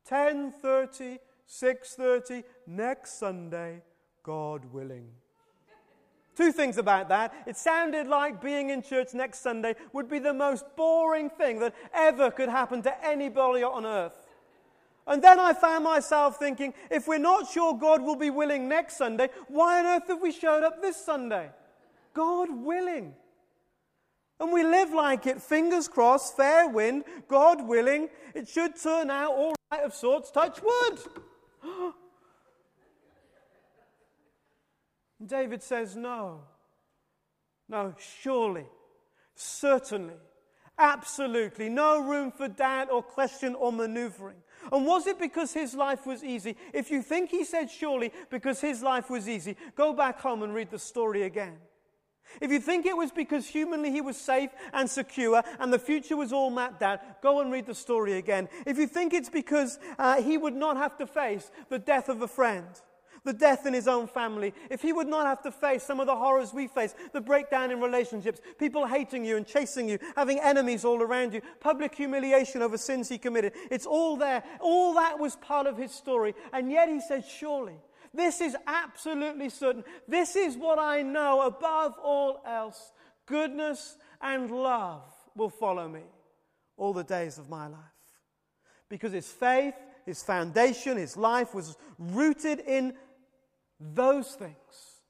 10.30, 0.10 1.18
6.30, 1.50 2.44
next 2.68 3.20
Sunday, 3.20 3.82
God 4.24 4.66
willing. 4.72 5.10
Two 6.36 6.52
things 6.52 6.78
about 6.78 7.10
that. 7.10 7.34
It 7.46 7.58
sounded 7.58 8.08
like 8.08 8.42
being 8.42 8.70
in 8.70 8.82
church 8.82 9.14
next 9.14 9.40
Sunday 9.40 9.76
would 9.92 10.10
be 10.10 10.20
the 10.20 10.34
most 10.34 10.66
boring 10.76 11.30
thing 11.30 11.60
that 11.60 11.76
ever 11.94 12.32
could 12.32 12.50
happen 12.50 12.82
to 12.84 13.06
anybody 13.06 13.64
on 13.64 13.86
earth. 13.86 14.23
And 15.06 15.22
then 15.22 15.40
I 15.40 15.54
found 15.54 15.84
myself 15.84 16.38
thinking, 16.38 16.74
if 16.90 17.08
we're 17.08 17.18
not 17.18 17.50
sure 17.50 17.78
God 17.78 18.02
will 18.02 18.16
be 18.16 18.30
willing 18.30 18.70
next 18.70 18.98
Sunday, 18.98 19.30
why 19.48 19.80
on 19.80 19.86
earth 19.86 20.08
have 20.08 20.22
we 20.22 20.32
showed 20.32 20.64
up 20.64 20.82
this 20.82 20.96
Sunday? 21.04 21.50
God 22.14 22.50
willing. 22.50 23.14
And 24.40 24.52
we 24.52 24.64
live 24.64 24.92
like 24.94 25.28
it, 25.28 25.42
fingers 25.42 25.88
crossed, 25.88 26.36
fair 26.36 26.68
wind, 26.68 27.04
God 27.28 27.68
willing. 27.68 28.10
It 28.34 28.48
should 28.48 28.76
turn 28.82 29.10
out 29.10 29.32
all 29.32 29.56
right 29.72 29.84
of 29.84 29.94
sorts, 29.94 30.32
touch 30.32 30.60
wood. 30.62 31.00
David 35.26 35.64
says, 35.64 35.96
no. 35.96 36.42
No, 37.70 37.96
surely, 38.22 38.66
certainly, 39.36 40.16
absolutely, 40.78 41.70
no 41.70 42.02
room 42.02 42.32
for 42.32 42.48
doubt 42.48 42.92
or 42.92 43.02
question 43.02 43.56
or 43.56 43.72
maneuvering. 43.72 44.43
And 44.72 44.86
was 44.86 45.08
it 45.08 45.20
because 45.20 45.54
his 45.54 45.74
life 45.74 46.06
was 46.06 46.24
easy? 46.24 46.56
If 46.74 46.92
you 46.92 47.02
think 47.02 47.30
he 47.30 47.44
said 47.44 47.70
surely 47.70 48.12
because 48.30 48.62
his 48.62 48.82
life 48.82 49.10
was 49.10 49.28
easy, 49.28 49.58
go 49.76 49.94
back 49.94 50.20
home 50.20 50.44
and 50.44 50.54
read 50.54 50.72
the 50.72 50.80
story 50.80 51.24
again. 51.24 51.58
If 52.42 52.52
you 52.52 52.60
think 52.60 52.86
it 52.86 52.98
was 52.98 53.12
because 53.12 53.48
humanly 53.48 53.92
he 53.92 54.02
was 54.02 54.18
safe 54.18 54.50
and 54.74 54.90
secure 54.90 55.44
and 55.60 55.72
the 55.72 55.80
future 55.80 56.18
was 56.18 56.34
all 56.34 56.50
mapped 56.50 56.82
out, 56.82 57.22
go 57.22 57.42
and 57.42 57.52
read 57.52 57.66
the 57.66 57.76
story 57.76 58.14
again. 58.14 58.50
If 58.66 58.78
you 58.78 58.88
think 58.88 59.14
it's 59.14 59.30
because 59.30 59.78
uh, 60.00 60.22
he 60.22 60.38
would 60.38 60.56
not 60.56 60.78
have 60.78 60.98
to 60.98 61.08
face 61.08 61.52
the 61.70 61.80
death 61.80 62.10
of 62.10 62.22
a 62.22 62.28
friend, 62.28 62.66
the 63.26 63.34
death 63.34 63.66
in 63.66 63.74
his 63.74 63.88
own 63.88 64.08
family, 64.08 64.54
if 64.70 64.82
he 64.82 64.92
would 64.94 65.08
not 65.08 65.26
have 65.26 65.42
to 65.44 65.52
face 65.52 65.84
some 65.84 66.00
of 66.00 66.08
the 66.08 66.16
horrors 66.16 66.54
we 66.54 66.68
face, 66.68 66.94
the 67.14 67.22
breakdown 67.22 67.72
in 67.72 67.80
relationships, 67.80 68.42
people 68.60 68.86
hating 68.86 69.24
you 69.24 69.38
and 69.38 69.48
chasing 69.48 69.88
you, 69.88 69.98
having 70.16 70.40
enemies 70.40 70.84
all 70.84 71.02
around 71.02 71.34
you, 71.34 71.42
public 71.60 71.96
humiliation 71.96 72.62
over 72.62 72.78
sins 72.78 73.10
he 73.10 73.18
committed, 73.18 73.54
it's 73.72 73.86
all 73.86 74.18
there. 74.18 74.44
All 74.60 74.94
that 74.96 75.20
was 75.20 75.36
part 75.38 75.68
of 75.68 75.78
his 75.78 75.92
story. 75.92 76.36
And 76.52 76.72
yet 76.72 76.90
he 76.90 77.00
said, 77.00 77.24
Surely 77.26 77.76
this 78.14 78.42
is 78.42 78.56
absolutely 78.68 79.50
certain. 79.50 79.84
This 80.08 80.36
is 80.36 80.56
what 80.56 80.78
I 80.78 81.02
know 81.02 81.42
above 81.42 81.98
all 82.02 82.42
else. 82.46 82.92
Goodness 83.26 83.98
and 84.22 84.52
love 84.52 85.04
will 85.36 85.50
follow 85.50 85.88
me 85.88 86.04
all 86.78 86.94
the 86.94 87.04
days 87.04 87.38
of 87.38 87.50
my 87.50 87.68
life. 87.68 87.80
Because 88.90 89.14
his 89.14 89.28
faith, 89.28 89.74
his 90.06 90.22
foundation, 90.22 90.98
his 90.98 91.18
life 91.18 91.56
was 91.56 91.76
rooted 91.98 92.60
in 92.60 92.94
those 93.94 94.34
things 94.34 95.02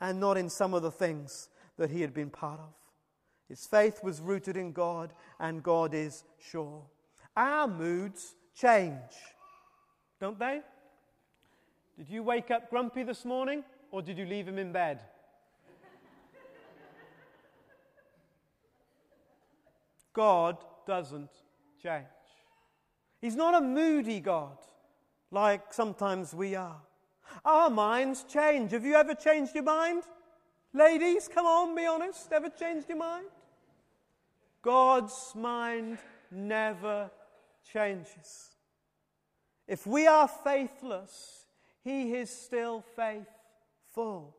and 0.00 0.20
not 0.20 0.36
in 0.36 0.48
some 0.48 0.74
of 0.74 0.82
the 0.82 0.90
things 0.90 1.48
that 1.78 1.90
he 1.90 2.00
had 2.00 2.12
been 2.12 2.30
part 2.30 2.60
of. 2.60 2.74
His 3.48 3.66
faith 3.66 4.02
was 4.02 4.20
rooted 4.20 4.56
in 4.56 4.72
God, 4.72 5.12
and 5.38 5.62
God 5.62 5.94
is 5.94 6.24
sure. 6.38 6.82
Our 7.36 7.68
moods 7.68 8.34
change, 8.54 8.96
don't 10.20 10.38
they? 10.38 10.60
Did 11.96 12.08
you 12.08 12.22
wake 12.22 12.50
up 12.50 12.70
grumpy 12.70 13.02
this 13.02 13.24
morning 13.24 13.64
or 13.90 14.02
did 14.02 14.16
you 14.18 14.24
leave 14.24 14.48
him 14.48 14.58
in 14.58 14.72
bed? 14.72 15.00
God 20.12 20.58
doesn't 20.86 21.30
change. 21.82 22.04
He's 23.20 23.36
not 23.36 23.54
a 23.54 23.60
moody 23.60 24.20
God 24.20 24.58
like 25.30 25.72
sometimes 25.72 26.34
we 26.34 26.54
are. 26.54 26.80
Our 27.44 27.70
minds 27.70 28.24
change. 28.24 28.72
Have 28.72 28.84
you 28.84 28.94
ever 28.94 29.14
changed 29.14 29.54
your 29.54 29.64
mind? 29.64 30.02
Ladies, 30.72 31.28
come 31.32 31.46
on, 31.46 31.74
be 31.74 31.86
honest. 31.86 32.32
Ever 32.32 32.48
changed 32.48 32.88
your 32.88 32.98
mind? 32.98 33.26
God's 34.62 35.32
mind 35.34 35.98
never 36.30 37.10
changes. 37.72 38.50
If 39.66 39.86
we 39.86 40.06
are 40.06 40.28
faithless, 40.28 41.46
he 41.82 42.14
is 42.14 42.30
still 42.30 42.84
faithful. 42.94 44.36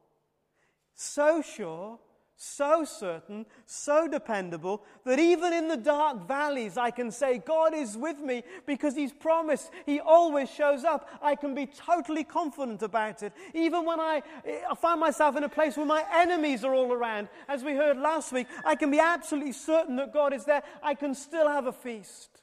So 0.96 1.42
sure, 1.42 2.00
so 2.36 2.84
certain, 2.84 3.46
so 3.66 4.08
dependable 4.08 4.84
that 5.06 5.20
even 5.20 5.54
in 5.54 5.68
the 5.68 5.78
dark 5.78 6.28
valleys 6.28 6.78
I 6.78 6.92
can 6.92 7.12
say, 7.12 7.38
God 7.38 7.74
is 7.74 7.96
with 7.96 8.20
me 8.20 8.44
because 8.66 8.96
He's 8.96 9.13
promised. 9.13 9.72
He 9.86 10.00
always 10.00 10.50
shows 10.50 10.84
up. 10.84 11.10
I 11.22 11.36
can 11.36 11.54
be 11.54 11.66
totally 11.66 12.24
confident 12.24 12.82
about 12.82 13.24
it. 13.24 13.34
Even 13.54 13.86
when 13.86 14.00
I, 14.00 14.22
I 14.70 14.75
find 14.75 15.00
myself 15.00 15.38
in 15.38 15.44
a 15.44 15.50
place 15.50 15.78
where 15.78 15.86
my 15.86 16.04
enemies 16.13 16.63
are 16.63 16.74
all 16.74 16.92
around, 16.92 17.30
as 17.48 17.63
we 17.63 17.74
heard 17.74 17.98
last 17.98 18.32
week, 18.32 18.48
I 18.66 18.75
can 18.75 18.92
be 18.92 19.00
absolutely 19.00 19.54
certain 19.54 19.96
that 19.98 20.13
God 20.13 20.34
is 20.34 20.46
there. 20.46 20.63
I 20.82 20.96
can 20.96 21.16
still 21.16 21.48
have 21.48 21.68
a 21.68 21.74
feast 21.74 22.42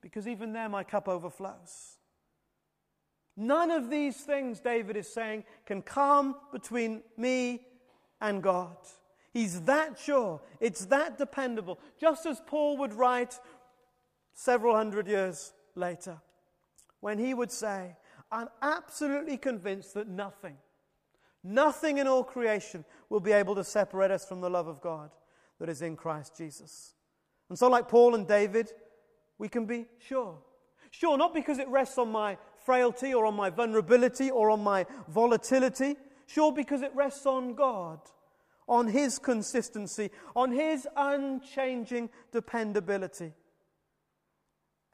because 0.00 0.26
even 0.26 0.52
there 0.52 0.68
my 0.68 0.84
cup 0.84 1.08
overflows. 1.08 1.98
None 3.36 3.70
of 3.70 3.88
these 3.88 4.16
things, 4.16 4.60
David 4.60 4.96
is 4.96 5.10
saying, 5.10 5.44
can 5.64 5.80
come 5.80 6.36
between 6.52 7.02
me 7.16 7.62
and 8.22 8.42
God. 8.42 8.76
He's 9.32 9.62
that 9.62 9.98
sure, 9.98 10.40
it's 10.60 10.86
that 10.86 11.18
dependable, 11.18 11.78
just 12.00 12.24
as 12.24 12.40
Paul 12.46 12.78
would 12.78 12.94
write 12.94 13.38
several 14.32 14.74
hundred 14.74 15.08
years 15.08 15.52
later, 15.74 16.20
when 17.00 17.18
he 17.18 17.34
would 17.34 17.50
say, 17.50 17.96
I'm 18.30 18.48
absolutely 18.62 19.36
convinced 19.36 19.94
that 19.94 20.08
nothing, 20.08 20.56
nothing 21.42 21.98
in 21.98 22.06
all 22.06 22.24
creation 22.24 22.84
will 23.10 23.20
be 23.20 23.32
able 23.32 23.54
to 23.56 23.64
separate 23.64 24.10
us 24.10 24.24
from 24.24 24.40
the 24.40 24.50
love 24.50 24.68
of 24.68 24.80
God 24.80 25.10
that 25.58 25.68
is 25.68 25.82
in 25.82 25.96
Christ 25.96 26.36
Jesus. 26.36 26.94
And 27.48 27.58
so, 27.58 27.68
like 27.68 27.88
Paul 27.88 28.14
and 28.14 28.26
David, 28.26 28.70
we 29.38 29.48
can 29.48 29.66
be 29.66 29.86
sure. 29.98 30.38
Sure, 30.90 31.16
not 31.16 31.34
because 31.34 31.58
it 31.58 31.68
rests 31.68 31.98
on 31.98 32.12
my 32.12 32.36
frailty 32.64 33.14
or 33.14 33.26
on 33.26 33.34
my 33.34 33.50
vulnerability 33.50 34.30
or 34.30 34.50
on 34.50 34.62
my 34.62 34.86
volatility. 35.08 35.96
Sure, 36.26 36.52
because 36.52 36.82
it 36.82 36.94
rests 36.94 37.26
on 37.26 37.54
God, 37.54 38.00
on 38.68 38.88
His 38.88 39.18
consistency, 39.18 40.10
on 40.34 40.52
His 40.52 40.86
unchanging 40.96 42.10
dependability. 42.30 43.32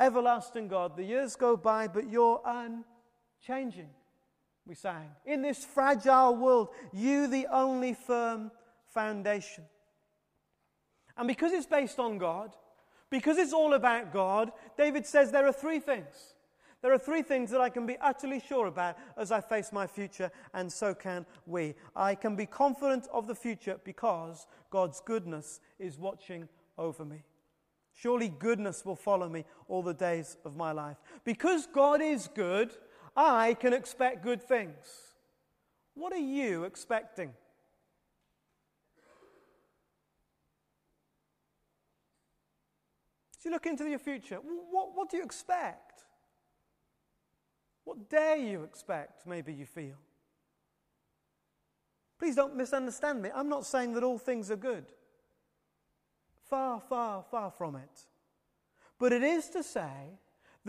Everlasting 0.01 0.69
God, 0.69 0.97
the 0.97 1.05
years 1.05 1.37
go 1.37 1.57
by, 1.57 1.89
but 1.89 2.09
you're 2.09 2.41
unchanging, 2.45 3.91
we 4.67 4.75
sang. 4.75 5.11
In 5.27 5.43
this 5.43 5.65
fragile 5.65 6.37
world, 6.37 6.69
you 6.93 7.27
the 7.27 7.47
only 7.51 7.95
firm 7.95 8.51
foundation. 8.95 9.65
And 11.17 11.27
because 11.27 11.53
it's 11.53 11.67
based 11.67 11.99
on 11.99 12.19
God, 12.19 12.55
because 13.11 13.39
it's 13.39 13.53
all 13.53 13.75
about 13.75 14.13
God, 14.13 14.53
David 14.77 15.07
says 15.07 15.33
there 15.33 15.47
are 15.47 15.53
three 15.53 15.81
things 15.81 16.35
there 16.81 16.93
are 16.93 16.99
three 16.99 17.23
things 17.23 17.51
that 17.51 17.61
I 17.61 17.71
can 17.71 17.87
be 17.87 17.97
utterly 18.01 18.41
sure 18.41 18.67
about 18.67 18.97
as 19.17 19.33
I 19.33 19.41
face 19.41 19.73
my 19.73 19.87
future, 19.87 20.31
and 20.55 20.73
so 20.73 20.95
can 20.95 21.27
we. 21.45 21.75
I 21.97 22.15
can 22.15 22.37
be 22.37 22.47
confident 22.47 23.09
of 23.13 23.27
the 23.27 23.35
future 23.35 23.81
because 23.85 24.47
God's 24.71 25.01
goodness 25.01 25.61
is 25.79 25.99
watching 25.99 26.49
over 26.77 27.05
me. 27.05 27.25
Surely 27.93 28.29
goodness 28.29 28.85
will 28.85 28.95
follow 28.95 29.29
me 29.29 29.45
all 29.67 29.83
the 29.83 29.95
days 29.95 30.37
of 30.45 30.57
my 30.57 30.71
life. 30.71 30.99
Because 31.25 31.67
God 31.67 32.01
is 32.01 32.29
good, 32.33 32.71
I 33.17 33.55
can 33.55 33.73
expect 33.73 34.23
good 34.23 34.41
things. 34.41 35.17
What 35.95 36.13
are 36.13 36.17
you 36.17 36.63
expecting? 36.63 37.31
As 43.37 43.45
you 43.45 43.51
look 43.51 43.67
into 43.67 43.89
your 43.89 43.99
future, 43.99 44.37
what, 44.37 44.95
what 44.95 45.11
do 45.11 45.17
you 45.17 45.25
expect? 45.25 46.05
What 47.88 48.11
dare 48.11 48.37
you 48.37 48.64
expect, 48.64 49.26
maybe 49.26 49.50
you 49.50 49.64
feel? 49.64 49.97
Please 52.18 52.37
don't 52.37 52.54
misunderstand 52.54 53.23
me. 53.23 53.30
I'm 53.35 53.49
not 53.49 53.64
saying 53.64 53.95
that 53.95 54.04
all 54.04 54.18
things 54.18 54.50
are 54.50 54.57
good. 54.57 54.85
Far, 56.50 56.83
far, 56.83 57.25
far 57.30 57.50
from 57.50 57.76
it. 57.76 58.04
But 58.99 59.14
it 59.14 59.23
is 59.23 59.49
to 59.49 59.62
say 59.62 60.18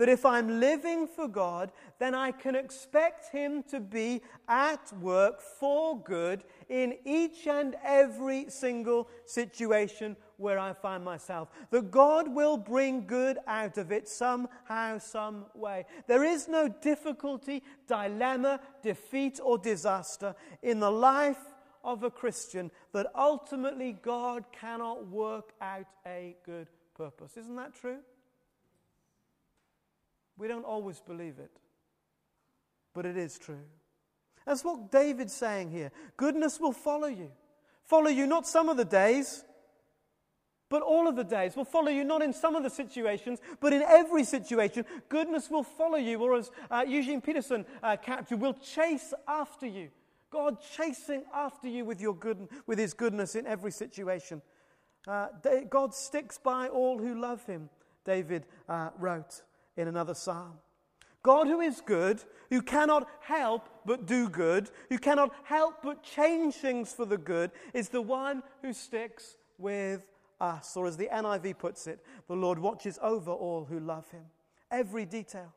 that 0.00 0.08
if 0.08 0.24
I'm 0.24 0.60
living 0.60 1.06
for 1.06 1.28
God, 1.28 1.72
then 1.98 2.14
I 2.14 2.32
can 2.32 2.54
expect 2.54 3.30
Him 3.32 3.62
to 3.64 3.80
be 3.80 4.22
at 4.48 4.90
work 4.98 5.42
for 5.42 6.02
good 6.02 6.42
in 6.70 6.96
each 7.04 7.46
and 7.46 7.76
every 7.84 8.46
single 8.48 9.10
situation 9.26 10.16
where 10.38 10.58
I 10.58 10.72
find 10.72 11.04
myself. 11.04 11.50
That 11.70 11.90
God 11.90 12.34
will 12.34 12.56
bring 12.56 13.06
good 13.06 13.36
out 13.46 13.76
of 13.76 13.92
it 13.92 14.08
somehow, 14.08 14.96
some 14.96 15.44
way. 15.54 15.84
There 16.06 16.24
is 16.24 16.48
no 16.48 16.66
difficulty, 16.66 17.62
dilemma, 17.86 18.60
defeat, 18.82 19.38
or 19.44 19.58
disaster 19.58 20.34
in 20.62 20.80
the 20.80 20.90
life 20.90 21.44
of 21.84 22.04
a 22.04 22.10
Christian 22.10 22.70
that 22.94 23.08
ultimately 23.14 23.92
God 24.00 24.46
cannot 24.50 25.08
work 25.08 25.52
out 25.60 25.88
a 26.06 26.36
good 26.46 26.68
purpose. 26.94 27.36
Isn't 27.36 27.56
that 27.56 27.74
true? 27.74 27.98
We 30.40 30.48
don't 30.48 30.64
always 30.64 31.00
believe 31.00 31.38
it, 31.38 31.50
but 32.94 33.04
it 33.04 33.18
is 33.18 33.38
true. 33.38 33.60
That's 34.46 34.64
what 34.64 34.90
David's 34.90 35.34
saying 35.34 35.70
here. 35.70 35.92
Goodness 36.16 36.58
will 36.58 36.72
follow 36.72 37.08
you. 37.08 37.30
Follow 37.84 38.08
you 38.08 38.26
not 38.26 38.46
some 38.46 38.70
of 38.70 38.78
the 38.78 38.86
days, 38.86 39.44
but 40.70 40.80
all 40.80 41.06
of 41.06 41.14
the 41.14 41.24
days. 41.24 41.56
Will 41.56 41.66
follow 41.66 41.90
you 41.90 42.04
not 42.04 42.22
in 42.22 42.32
some 42.32 42.56
of 42.56 42.62
the 42.62 42.70
situations, 42.70 43.38
but 43.60 43.74
in 43.74 43.82
every 43.82 44.24
situation. 44.24 44.86
Goodness 45.10 45.50
will 45.50 45.62
follow 45.62 45.98
you, 45.98 46.18
or 46.22 46.36
as 46.36 46.50
uh, 46.70 46.86
Eugene 46.88 47.20
Peterson 47.20 47.66
uh, 47.82 47.98
captured, 47.98 48.40
will 48.40 48.54
chase 48.54 49.12
after 49.28 49.66
you. 49.66 49.90
God 50.30 50.56
chasing 50.74 51.22
after 51.34 51.68
you 51.68 51.84
with, 51.84 52.00
your 52.00 52.14
good, 52.14 52.48
with 52.66 52.78
his 52.78 52.94
goodness 52.94 53.34
in 53.34 53.46
every 53.46 53.72
situation. 53.72 54.40
Uh, 55.06 55.26
God 55.68 55.92
sticks 55.94 56.38
by 56.38 56.68
all 56.68 56.96
who 56.98 57.20
love 57.20 57.44
him, 57.44 57.68
David 58.06 58.46
uh, 58.70 58.88
wrote 58.98 59.42
in 59.80 59.88
another 59.88 60.14
psalm. 60.14 60.54
God, 61.22 61.46
who 61.46 61.60
is 61.60 61.82
good, 61.82 62.22
who 62.48 62.62
cannot 62.62 63.08
help 63.20 63.68
but 63.84 64.06
do 64.06 64.28
good, 64.28 64.70
who 64.88 64.98
cannot 64.98 65.34
help 65.44 65.82
but 65.82 66.02
change 66.02 66.54
things 66.54 66.92
for 66.92 67.04
the 67.04 67.18
good, 67.18 67.50
is 67.74 67.90
the 67.90 68.00
one 68.00 68.42
who 68.62 68.72
sticks 68.72 69.36
with 69.58 70.06
us. 70.40 70.76
Or 70.76 70.86
as 70.86 70.96
the 70.96 71.08
NIV 71.12 71.58
puts 71.58 71.86
it, 71.86 72.04
the 72.26 72.36
Lord 72.36 72.58
watches 72.58 72.98
over 73.02 73.30
all 73.30 73.66
who 73.66 73.80
love 73.80 74.10
him. 74.10 74.24
Every 74.70 75.04
detail. 75.04 75.52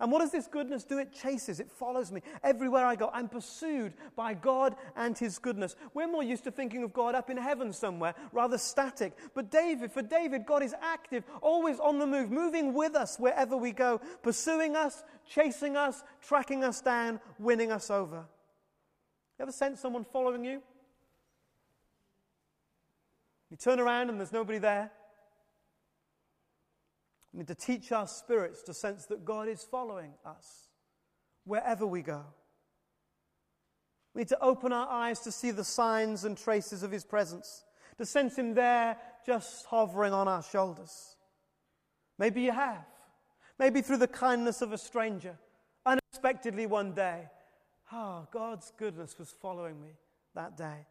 And 0.00 0.10
what 0.10 0.20
does 0.20 0.32
this 0.32 0.46
goodness 0.46 0.82
do? 0.82 0.98
It 0.98 1.12
chases, 1.12 1.60
it 1.60 1.70
follows 1.70 2.10
me 2.10 2.22
everywhere 2.42 2.86
I 2.86 2.96
go. 2.96 3.10
I'm 3.12 3.28
pursued 3.28 3.92
by 4.16 4.32
God 4.32 4.74
and 4.96 5.16
His 5.16 5.38
goodness. 5.38 5.76
We're 5.92 6.10
more 6.10 6.22
used 6.22 6.44
to 6.44 6.50
thinking 6.50 6.82
of 6.82 6.94
God 6.94 7.14
up 7.14 7.28
in 7.28 7.36
heaven 7.36 7.72
somewhere, 7.72 8.14
rather 8.32 8.56
static. 8.56 9.14
But 9.34 9.50
David, 9.50 9.92
for 9.92 10.00
David, 10.00 10.46
God 10.46 10.62
is 10.62 10.74
active, 10.80 11.24
always 11.42 11.78
on 11.78 11.98
the 11.98 12.06
move, 12.06 12.30
moving 12.30 12.72
with 12.72 12.94
us 12.96 13.18
wherever 13.18 13.56
we 13.56 13.72
go, 13.72 14.00
pursuing 14.22 14.74
us, 14.74 15.04
chasing 15.28 15.76
us, 15.76 16.02
tracking 16.22 16.64
us 16.64 16.80
down, 16.80 17.20
winning 17.38 17.70
us 17.70 17.90
over. 17.90 18.24
You 19.38 19.42
ever 19.42 19.52
sense 19.52 19.80
someone 19.80 20.04
following 20.04 20.44
you? 20.44 20.62
You 23.50 23.56
turn 23.56 23.80
around 23.80 24.08
and 24.08 24.18
there's 24.18 24.32
nobody 24.32 24.58
there. 24.58 24.90
We 27.32 27.38
need 27.38 27.48
to 27.48 27.54
teach 27.54 27.92
our 27.92 28.06
spirits 28.06 28.62
to 28.62 28.74
sense 28.74 29.06
that 29.06 29.24
God 29.24 29.48
is 29.48 29.62
following 29.62 30.12
us 30.24 30.68
wherever 31.44 31.86
we 31.86 32.02
go. 32.02 32.24
We 34.14 34.22
need 34.22 34.28
to 34.28 34.40
open 34.40 34.72
our 34.72 34.88
eyes 34.88 35.20
to 35.20 35.32
see 35.32 35.52
the 35.52 35.64
signs 35.64 36.24
and 36.24 36.36
traces 36.36 36.82
of 36.82 36.90
His 36.90 37.04
presence, 37.04 37.64
to 37.98 38.06
sense 38.06 38.36
Him 38.36 38.54
there 38.54 38.96
just 39.24 39.66
hovering 39.66 40.12
on 40.12 40.26
our 40.26 40.42
shoulders. 40.42 41.16
Maybe 42.18 42.42
you 42.42 42.52
have. 42.52 42.84
Maybe 43.58 43.82
through 43.82 43.98
the 43.98 44.08
kindness 44.08 44.62
of 44.62 44.72
a 44.72 44.78
stranger, 44.78 45.38
unexpectedly 45.86 46.66
one 46.66 46.92
day. 46.94 47.28
Ah, 47.92 48.22
oh, 48.22 48.28
God's 48.32 48.72
goodness 48.76 49.18
was 49.18 49.34
following 49.40 49.80
me 49.80 49.90
that 50.34 50.56
day 50.56 50.86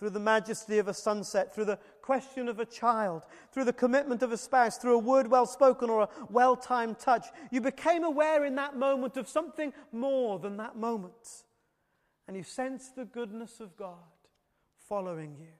through 0.00 0.08
the 0.10 0.18
majesty 0.18 0.78
of 0.78 0.88
a 0.88 0.94
sunset, 0.94 1.54
through 1.54 1.66
the 1.66 1.78
question 2.00 2.48
of 2.48 2.58
a 2.58 2.64
child, 2.64 3.26
through 3.52 3.66
the 3.66 3.72
commitment 3.72 4.22
of 4.22 4.32
a 4.32 4.38
spouse, 4.38 4.78
through 4.78 4.94
a 4.94 4.98
word 4.98 5.26
well 5.26 5.44
spoken 5.44 5.90
or 5.90 6.04
a 6.04 6.08
well 6.30 6.56
timed 6.56 6.98
touch. 6.98 7.26
You 7.50 7.60
became 7.60 8.02
aware 8.02 8.46
in 8.46 8.54
that 8.54 8.78
moment 8.78 9.18
of 9.18 9.28
something 9.28 9.74
more 9.92 10.38
than 10.38 10.56
that 10.56 10.74
moment. 10.74 11.44
And 12.26 12.34
you 12.34 12.42
sensed 12.42 12.96
the 12.96 13.04
goodness 13.04 13.60
of 13.60 13.76
God 13.76 13.98
following 14.88 15.36
you. 15.38 15.52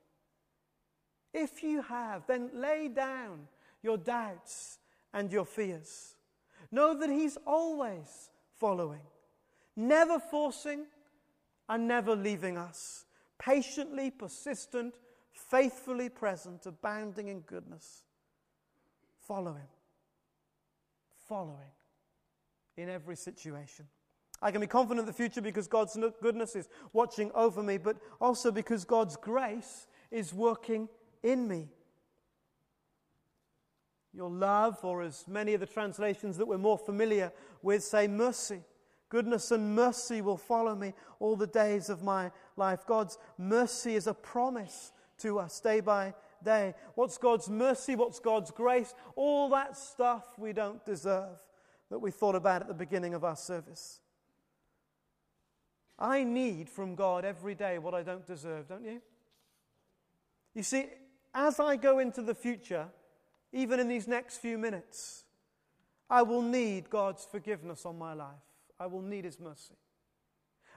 If 1.35 1.63
you 1.63 1.83
have, 1.83 2.27
then 2.27 2.49
lay 2.55 2.89
down 2.89 3.41
your 3.83 3.99
doubts 3.99 4.79
and 5.13 5.31
your 5.31 5.45
fears. 5.45 6.15
Know 6.73 6.99
that 6.99 7.11
He's 7.11 7.37
always 7.47 8.31
following, 8.59 9.03
never 9.77 10.19
forcing 10.19 10.87
and 11.69 11.87
never 11.87 12.17
leaving 12.17 12.57
us 12.57 13.05
patiently 13.41 14.11
persistent, 14.11 14.95
faithfully 15.33 16.09
present, 16.09 16.67
abounding 16.67 17.29
in 17.29 17.41
goodness. 17.41 18.05
Follow 19.27 19.55
him. 19.55 19.69
Follow 21.29 21.57
him 21.57 22.83
in 22.85 22.89
every 22.89 23.17
situation. 23.17 23.87
I 24.43 24.51
can 24.51 24.61
be 24.61 24.67
confident 24.67 25.01
in 25.01 25.07
the 25.07 25.13
future 25.13 25.43
because 25.43 25.69
God's 25.69 25.99
goodness 26.23 26.57
is 26.57 26.69
watching 26.93 27.31
over 27.35 27.63
me, 27.63 27.79
but 27.79 27.97
also 28.21 28.51
because 28.51 28.85
God's 28.85 29.17
grace 29.17 29.87
is 30.11 30.33
working 30.33 30.89
in 31.23 31.47
me. 31.47 31.69
Your 34.13 34.31
love, 34.31 34.79
or 34.83 35.03
as 35.03 35.27
many 35.29 35.55
of 35.55 35.61
the 35.61 35.67
translations 35.67 36.37
that 36.39 36.47
we're 36.47 36.59
more 36.59 36.79
familiar 36.79 37.33
with 37.63 37.85
say, 37.85 38.09
mercy, 38.09 38.63
Goodness 39.11 39.51
and 39.51 39.75
mercy 39.75 40.23
will 40.23 40.37
follow 40.37 40.75
me 40.75 40.95
all 41.19 41.37
the 41.37 41.47
days 41.47 41.91
of 41.91 42.03
my 42.03 42.31
life. 42.57 42.87
God's 42.87 43.19
mercy 43.37 43.97
is 43.97 44.07
a 44.07 44.15
promise 44.15 44.93
to 45.19 45.39
us 45.39 45.61
day 45.61 45.81
by 45.81 46.15
day. 46.43 46.75
What's 46.95 47.19
God's 47.19 47.51
mercy? 47.51 47.97
What's 47.97 48.21
God's 48.21 48.53
grace? 48.53 48.95
All 49.17 49.51
that 49.51 49.77
stuff 49.77 50.39
we 50.39 50.53
don't 50.53 50.83
deserve 50.87 51.39
that 51.91 51.99
we 51.99 52.13
thought 52.13 52.37
about 52.37 52.63
at 52.63 52.69
the 52.69 52.75
beginning 52.75 53.15
of 53.15 53.25
our 53.25 53.37
service. 53.37 54.01
I 55.99 56.23
need 56.23 56.71
from 56.71 56.95
God 56.95 57.25
every 57.25 57.57
day 57.57 57.79
what 57.79 57.95
I 57.95 58.05
don't 58.05 58.25
deserve, 58.25 58.69
don't 58.69 58.85
you? 58.85 59.03
You 60.55 60.63
see, 60.63 60.87
as 61.35 61.59
I 61.59 61.77
go 61.77 61.99
into 61.99 62.23
the 62.23 62.35
future, 62.35 62.87
even 63.53 63.81
in 63.81 63.89
these 63.89 64.07
next 64.07 64.39
few 64.39 64.57
minutes, 64.57 65.25
I 66.09 66.23
will 66.23 66.43
need 66.43 66.91
God's 66.91 67.25
forgiveness 67.25 67.85
on 67.85 67.99
my 67.99 68.15
life. 68.15 68.50
I 68.81 68.87
will 68.87 69.03
need 69.03 69.25
His 69.25 69.39
mercy. 69.39 69.75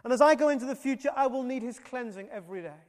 And 0.04 0.12
as 0.12 0.22
I 0.22 0.36
go 0.36 0.50
into 0.50 0.66
the 0.66 0.76
future, 0.76 1.10
I 1.16 1.28
will 1.28 1.44
need 1.44 1.63
His 1.63 1.80
cleansing 1.80 2.28
every 2.30 2.62
day. 2.62 2.84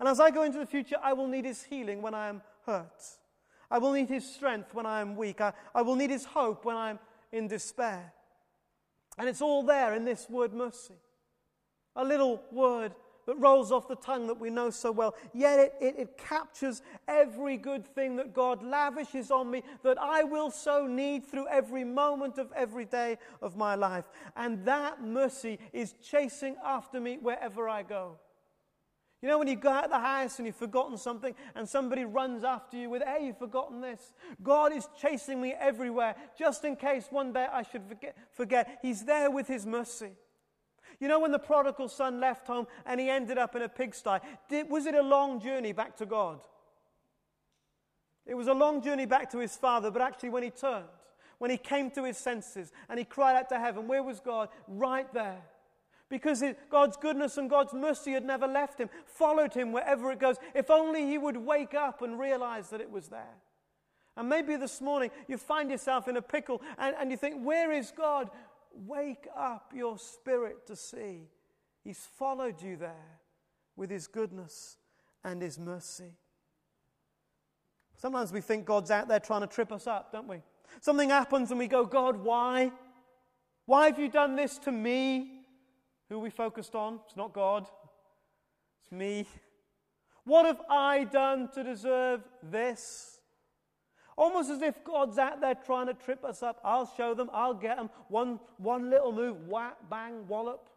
And 0.00 0.08
as 0.08 0.18
I 0.18 0.30
go 0.30 0.42
into 0.42 0.58
the 0.58 0.66
future, 0.66 0.96
I 1.02 1.12
will 1.12 1.28
need 1.28 1.44
His 1.44 1.62
healing 1.62 2.00
when 2.00 2.14
I 2.14 2.28
am 2.28 2.40
hurt. 2.64 3.02
I 3.70 3.78
will 3.78 3.92
need 3.92 4.08
His 4.08 4.24
strength 4.24 4.74
when 4.74 4.86
I 4.86 5.02
am 5.02 5.14
weak. 5.14 5.42
I, 5.42 5.52
I 5.74 5.82
will 5.82 5.94
need 5.94 6.10
His 6.10 6.24
hope 6.24 6.64
when 6.64 6.76
I'm 6.76 6.98
in 7.30 7.46
despair. 7.46 8.12
And 9.18 9.28
it's 9.28 9.42
all 9.42 9.62
there 9.62 9.94
in 9.94 10.06
this 10.06 10.28
word 10.30 10.54
mercy. 10.54 10.94
A 11.94 12.04
little 12.04 12.42
word 12.50 12.92
that 13.30 13.38
rolls 13.38 13.70
off 13.70 13.86
the 13.86 13.94
tongue 13.94 14.26
that 14.26 14.40
we 14.40 14.50
know 14.50 14.70
so 14.70 14.90
well. 14.90 15.14
Yet 15.32 15.60
it, 15.60 15.74
it, 15.80 15.94
it, 15.96 16.18
captures 16.18 16.82
every 17.06 17.56
good 17.56 17.86
thing 17.86 18.16
that 18.16 18.34
God 18.34 18.60
lavishes 18.60 19.30
on 19.30 19.48
me 19.48 19.62
that 19.84 19.98
I 20.00 20.24
will 20.24 20.50
so 20.50 20.88
need 20.88 21.24
through 21.24 21.46
every 21.46 21.84
moment 21.84 22.38
of 22.38 22.50
every 22.56 22.86
day 22.86 23.18
of 23.40 23.56
my 23.56 23.76
life. 23.76 24.06
And 24.34 24.64
that 24.64 25.04
mercy 25.04 25.60
is 25.72 25.94
chasing 26.02 26.56
after 26.64 27.00
me 27.00 27.18
wherever 27.22 27.68
I 27.68 27.84
go. 27.84 28.18
You 29.22 29.28
know, 29.28 29.38
when 29.38 29.46
you 29.46 29.54
go 29.54 29.70
out 29.70 29.84
of 29.84 29.90
the 29.90 30.00
house 30.00 30.40
and 30.40 30.46
you've 30.46 30.56
forgotten 30.56 30.96
something 30.96 31.32
and 31.54 31.68
somebody 31.68 32.04
runs 32.04 32.42
after 32.42 32.76
you 32.76 32.90
with, 32.90 33.04
hey, 33.04 33.26
you've 33.26 33.38
forgotten 33.38 33.80
this. 33.80 34.12
God 34.42 34.72
is 34.72 34.88
chasing 35.00 35.40
me 35.40 35.54
everywhere 35.56 36.16
just 36.36 36.64
in 36.64 36.74
case 36.74 37.06
one 37.10 37.32
day 37.32 37.46
I 37.52 37.62
should 37.62 37.84
forget. 37.86 38.16
forget. 38.32 38.80
He's 38.82 39.04
there 39.04 39.30
with 39.30 39.46
His 39.46 39.64
mercy. 39.64 40.16
You 41.00 41.08
know, 41.08 41.18
when 41.18 41.32
the 41.32 41.38
prodigal 41.38 41.88
son 41.88 42.20
left 42.20 42.46
home 42.46 42.66
and 42.84 43.00
he 43.00 43.08
ended 43.08 43.38
up 43.38 43.56
in 43.56 43.62
a 43.62 43.68
pigsty, 43.68 44.18
did, 44.48 44.68
was 44.68 44.84
it 44.84 44.94
a 44.94 45.02
long 45.02 45.40
journey 45.40 45.72
back 45.72 45.96
to 45.96 46.06
God? 46.06 46.40
It 48.26 48.34
was 48.34 48.48
a 48.48 48.54
long 48.54 48.82
journey 48.82 49.06
back 49.06 49.30
to 49.32 49.38
his 49.38 49.56
father, 49.56 49.90
but 49.90 50.02
actually, 50.02 50.28
when 50.28 50.42
he 50.42 50.50
turned, 50.50 50.84
when 51.38 51.50
he 51.50 51.56
came 51.56 51.90
to 51.92 52.04
his 52.04 52.18
senses 52.18 52.70
and 52.88 52.98
he 52.98 53.04
cried 53.04 53.34
out 53.34 53.48
to 53.48 53.58
heaven, 53.58 53.88
where 53.88 54.02
was 54.02 54.20
God? 54.20 54.50
Right 54.68 55.12
there. 55.14 55.40
Because 56.10 56.42
God's 56.70 56.96
goodness 56.96 57.38
and 57.38 57.48
God's 57.48 57.72
mercy 57.72 58.12
had 58.12 58.24
never 58.24 58.46
left 58.46 58.78
him, 58.78 58.90
followed 59.06 59.54
him 59.54 59.72
wherever 59.72 60.12
it 60.12 60.18
goes. 60.18 60.36
If 60.54 60.68
only 60.68 61.06
he 61.06 61.16
would 61.16 61.36
wake 61.36 61.72
up 61.72 62.02
and 62.02 62.18
realize 62.18 62.70
that 62.70 62.80
it 62.80 62.90
was 62.90 63.08
there. 63.08 63.36
And 64.16 64.28
maybe 64.28 64.56
this 64.56 64.80
morning 64.80 65.10
you 65.28 65.38
find 65.38 65.70
yourself 65.70 66.08
in 66.08 66.16
a 66.16 66.22
pickle 66.22 66.60
and, 66.76 66.94
and 66.98 67.10
you 67.10 67.16
think, 67.16 67.42
Where 67.42 67.72
is 67.72 67.92
God? 67.96 68.28
Wake 68.72 69.26
up 69.36 69.72
your 69.74 69.98
spirit 69.98 70.66
to 70.66 70.76
see. 70.76 71.28
He's 71.82 72.08
followed 72.18 72.62
you 72.62 72.76
there 72.76 73.20
with 73.76 73.90
his 73.90 74.06
goodness 74.06 74.76
and 75.24 75.40
his 75.42 75.58
mercy. 75.58 76.12
Sometimes 77.96 78.32
we 78.32 78.40
think 78.40 78.64
God's 78.64 78.90
out 78.90 79.08
there 79.08 79.20
trying 79.20 79.42
to 79.42 79.46
trip 79.46 79.72
us 79.72 79.86
up, 79.86 80.12
don't 80.12 80.28
we? 80.28 80.38
Something 80.80 81.10
happens 81.10 81.50
and 81.50 81.58
we 81.58 81.68
go, 81.68 81.84
God, 81.84 82.16
why? 82.16 82.72
Why 83.66 83.86
have 83.86 83.98
you 83.98 84.08
done 84.08 84.36
this 84.36 84.58
to 84.60 84.72
me? 84.72 85.42
Who 86.08 86.16
are 86.16 86.20
we 86.20 86.30
focused 86.30 86.74
on? 86.74 87.00
It's 87.06 87.16
not 87.16 87.32
God, 87.32 87.66
it's 88.82 88.90
me. 88.90 89.26
What 90.24 90.46
have 90.46 90.60
I 90.68 91.04
done 91.04 91.48
to 91.54 91.62
deserve 91.62 92.22
this? 92.42 93.19
Almost 94.20 94.50
as 94.50 94.60
if 94.60 94.84
God's 94.84 95.16
out 95.16 95.40
there 95.40 95.54
trying 95.54 95.86
to 95.86 95.94
trip 95.94 96.26
us 96.26 96.42
up. 96.42 96.60
I'll 96.62 96.92
show 96.94 97.14
them, 97.14 97.30
I'll 97.32 97.54
get 97.54 97.78
them. 97.78 97.88
One, 98.08 98.38
one 98.58 98.90
little 98.90 99.12
move, 99.12 99.48
whack, 99.48 99.78
bang, 99.88 100.28
wallop. 100.28 100.68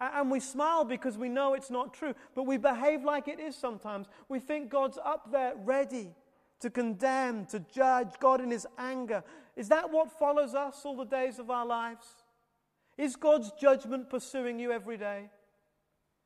And 0.00 0.30
we 0.30 0.40
smile 0.40 0.86
because 0.86 1.18
we 1.18 1.28
know 1.28 1.52
it's 1.52 1.70
not 1.70 1.92
true, 1.92 2.14
but 2.34 2.44
we 2.44 2.56
behave 2.56 3.04
like 3.04 3.28
it 3.28 3.38
is 3.38 3.54
sometimes. 3.54 4.06
We 4.30 4.40
think 4.40 4.70
God's 4.70 4.96
up 5.04 5.30
there 5.30 5.52
ready 5.62 6.14
to 6.60 6.70
condemn, 6.70 7.44
to 7.46 7.60
judge, 7.70 8.14
God 8.18 8.40
in 8.40 8.50
his 8.50 8.66
anger. 8.78 9.22
Is 9.54 9.68
that 9.68 9.92
what 9.92 10.10
follows 10.10 10.54
us 10.54 10.80
all 10.86 10.96
the 10.96 11.04
days 11.04 11.38
of 11.38 11.50
our 11.50 11.66
lives? 11.66 12.06
Is 12.96 13.14
God's 13.14 13.52
judgment 13.60 14.08
pursuing 14.08 14.58
you 14.58 14.72
every 14.72 14.96
day? 14.96 15.28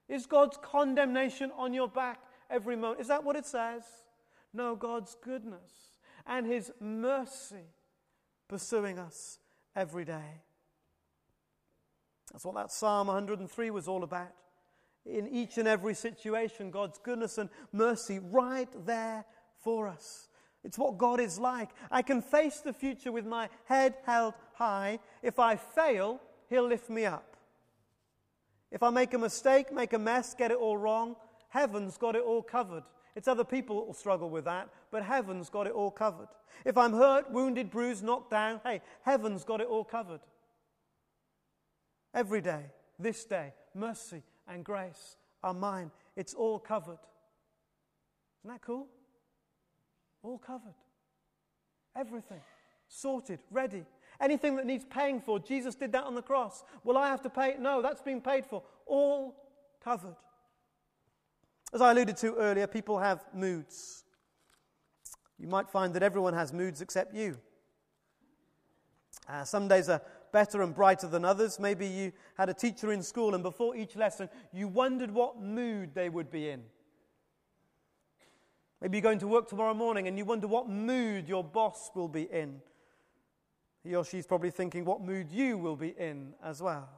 Is 0.08 0.26
God's 0.26 0.56
condemnation 0.62 1.50
on 1.56 1.74
your 1.74 1.88
back 1.88 2.20
every 2.48 2.76
moment? 2.76 3.00
Is 3.00 3.08
that 3.08 3.24
what 3.24 3.34
it 3.34 3.44
says? 3.44 3.82
No, 4.54 4.76
God's 4.76 5.16
goodness 5.22 5.98
and 6.26 6.46
his 6.46 6.72
mercy 6.80 7.66
pursuing 8.48 8.98
us 8.98 9.38
every 9.74 10.04
day. 10.04 10.42
That's 12.32 12.44
what 12.44 12.54
that 12.54 12.72
Psalm 12.72 13.08
103 13.08 13.70
was 13.70 13.88
all 13.88 14.04
about. 14.04 14.32
In 15.04 15.28
each 15.28 15.58
and 15.58 15.68
every 15.68 15.94
situation, 15.94 16.70
God's 16.70 16.98
goodness 16.98 17.36
and 17.36 17.50
mercy 17.72 18.20
right 18.20 18.68
there 18.86 19.26
for 19.60 19.86
us. 19.88 20.28
It's 20.62 20.78
what 20.78 20.96
God 20.96 21.20
is 21.20 21.38
like. 21.38 21.70
I 21.90 22.00
can 22.00 22.22
face 22.22 22.60
the 22.60 22.72
future 22.72 23.12
with 23.12 23.26
my 23.26 23.50
head 23.66 23.94
held 24.06 24.34
high. 24.54 24.98
If 25.22 25.38
I 25.38 25.56
fail, 25.56 26.20
He'll 26.48 26.66
lift 26.66 26.88
me 26.88 27.04
up. 27.04 27.36
If 28.70 28.82
I 28.82 28.90
make 28.90 29.12
a 29.14 29.18
mistake, 29.18 29.72
make 29.72 29.92
a 29.92 29.98
mess, 29.98 30.34
get 30.34 30.50
it 30.50 30.56
all 30.56 30.76
wrong, 30.76 31.16
heaven's 31.48 31.96
got 31.96 32.16
it 32.16 32.22
all 32.22 32.42
covered. 32.42 32.84
It's 33.16 33.28
other 33.28 33.44
people 33.44 33.76
that 33.76 33.86
will 33.86 33.94
struggle 33.94 34.28
with 34.28 34.44
that, 34.46 34.68
but 34.90 35.04
heaven's 35.04 35.48
got 35.48 35.66
it 35.66 35.72
all 35.72 35.90
covered. 35.90 36.28
If 36.64 36.76
I'm 36.76 36.92
hurt, 36.92 37.30
wounded, 37.30 37.70
bruised, 37.70 38.02
knocked 38.02 38.30
down, 38.30 38.60
hey, 38.64 38.80
heaven's 39.02 39.44
got 39.44 39.60
it 39.60 39.68
all 39.68 39.84
covered. 39.84 40.20
Every 42.12 42.40
day, 42.40 42.66
this 42.98 43.24
day, 43.24 43.52
mercy 43.74 44.22
and 44.48 44.64
grace 44.64 45.16
are 45.42 45.54
mine. 45.54 45.90
It's 46.16 46.34
all 46.34 46.58
covered. 46.58 46.98
Isn't 48.42 48.54
that 48.54 48.62
cool? 48.62 48.86
All 50.22 50.38
covered. 50.38 50.74
Everything 51.96 52.40
sorted, 52.88 53.40
ready. 53.50 53.84
Anything 54.20 54.56
that 54.56 54.66
needs 54.66 54.84
paying 54.84 55.20
for, 55.20 55.38
Jesus 55.38 55.74
did 55.74 55.92
that 55.92 56.04
on 56.04 56.14
the 56.14 56.22
cross. 56.22 56.62
Will 56.84 56.96
I 56.96 57.08
have 57.08 57.22
to 57.22 57.30
pay? 57.30 57.56
No, 57.58 57.82
that's 57.82 58.02
been 58.02 58.20
paid 58.20 58.46
for. 58.46 58.62
All 58.86 59.34
covered. 59.82 60.16
As 61.74 61.80
I 61.80 61.90
alluded 61.90 62.16
to 62.18 62.36
earlier, 62.36 62.68
people 62.68 63.00
have 63.00 63.24
moods. 63.34 64.04
You 65.40 65.48
might 65.48 65.68
find 65.68 65.92
that 65.94 66.04
everyone 66.04 66.32
has 66.32 66.52
moods 66.52 66.80
except 66.80 67.12
you. 67.12 67.36
Uh, 69.28 69.42
some 69.42 69.66
days 69.66 69.88
are 69.88 70.00
better 70.32 70.62
and 70.62 70.72
brighter 70.72 71.08
than 71.08 71.24
others. 71.24 71.58
Maybe 71.58 71.86
you 71.86 72.12
had 72.38 72.48
a 72.48 72.54
teacher 72.54 72.92
in 72.92 73.02
school, 73.02 73.34
and 73.34 73.42
before 73.42 73.74
each 73.74 73.96
lesson, 73.96 74.28
you 74.52 74.68
wondered 74.68 75.10
what 75.10 75.40
mood 75.40 75.94
they 75.94 76.08
would 76.08 76.30
be 76.30 76.48
in. 76.48 76.62
Maybe 78.80 78.98
you're 78.98 79.02
going 79.02 79.18
to 79.18 79.28
work 79.28 79.48
tomorrow 79.48 79.74
morning 79.74 80.06
and 80.06 80.16
you 80.16 80.24
wonder 80.24 80.46
what 80.46 80.68
mood 80.68 81.26
your 81.26 81.42
boss 81.42 81.90
will 81.94 82.08
be 82.08 82.24
in. 82.24 82.60
He 83.82 83.94
or 83.96 84.04
she's 84.04 84.26
probably 84.26 84.50
thinking 84.50 84.84
what 84.84 85.00
mood 85.00 85.32
you 85.32 85.58
will 85.58 85.76
be 85.76 85.94
in 85.98 86.34
as 86.44 86.62
well. 86.62 86.88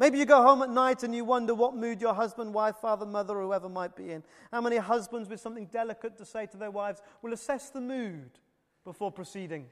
Maybe 0.00 0.16
you 0.16 0.24
go 0.24 0.42
home 0.42 0.62
at 0.62 0.70
night 0.70 1.02
and 1.02 1.14
you 1.14 1.26
wonder 1.26 1.54
what 1.54 1.76
mood 1.76 2.00
your 2.00 2.14
husband, 2.14 2.54
wife, 2.54 2.76
father, 2.80 3.04
mother, 3.04 3.34
whoever 3.34 3.68
might 3.68 3.94
be 3.94 4.12
in. 4.12 4.22
How 4.50 4.62
many 4.62 4.78
husbands 4.78 5.28
with 5.28 5.40
something 5.40 5.66
delicate 5.66 6.16
to 6.16 6.24
say 6.24 6.46
to 6.46 6.56
their 6.56 6.70
wives 6.70 7.02
will 7.20 7.34
assess 7.34 7.68
the 7.68 7.82
mood 7.82 8.30
before 8.82 9.12
proceeding? 9.12 9.66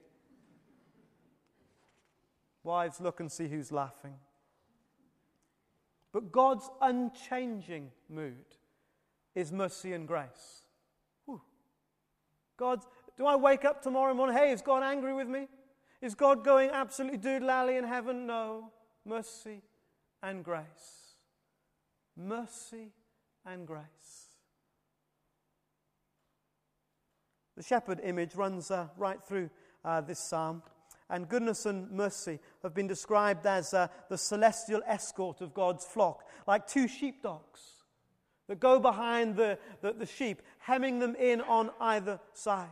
Wives, 2.62 3.00
look 3.00 3.20
and 3.20 3.32
see 3.32 3.48
who's 3.48 3.72
laughing. 3.72 4.16
But 6.12 6.30
God's 6.30 6.68
unchanging 6.82 7.90
mood 8.10 8.44
is 9.34 9.50
mercy 9.50 9.94
and 9.94 10.06
grace. 10.06 10.66
Whew. 11.24 11.40
Do 12.58 13.24
I 13.24 13.36
wake 13.36 13.64
up 13.64 13.80
tomorrow 13.80 14.12
morning? 14.12 14.36
Hey, 14.36 14.52
is 14.52 14.60
God 14.60 14.82
angry 14.82 15.14
with 15.14 15.26
me? 15.26 15.48
Is 16.02 16.14
God 16.14 16.44
going 16.44 16.68
absolutely 16.68 17.16
doodle 17.16 17.70
in 17.70 17.84
heaven? 17.84 18.26
No. 18.26 18.72
Mercy 19.06 19.62
and 20.22 20.44
grace. 20.44 21.14
Mercy 22.16 22.92
and 23.46 23.66
grace. 23.66 23.85
The 27.57 27.62
shepherd 27.62 28.00
image 28.02 28.35
runs 28.35 28.70
uh, 28.70 28.88
right 28.96 29.18
through 29.24 29.50
uh, 29.85 30.00
this 30.00 30.18
psalm 30.18 30.62
and 31.11 31.28
goodness 31.28 31.66
and 31.66 31.90
mercy 31.90 32.38
have 32.62 32.74
been 32.74 32.87
described 32.87 33.46
as 33.46 33.72
uh, 33.72 33.88
the 34.09 34.18
celestial 34.18 34.83
escort 34.87 35.40
of 35.40 35.54
God's 35.54 35.85
flock, 35.85 36.24
like 36.46 36.66
two 36.66 36.87
sheepdogs 36.87 37.61
that 38.48 38.61
go 38.61 38.78
behind 38.78 39.37
the, 39.37 39.59
the, 39.81 39.92
the, 39.92 40.07
sheep, 40.07 40.42
hemming 40.59 40.98
them 40.98 41.14
in 41.16 41.40
on 41.42 41.70
either 41.81 42.20
side. 42.33 42.68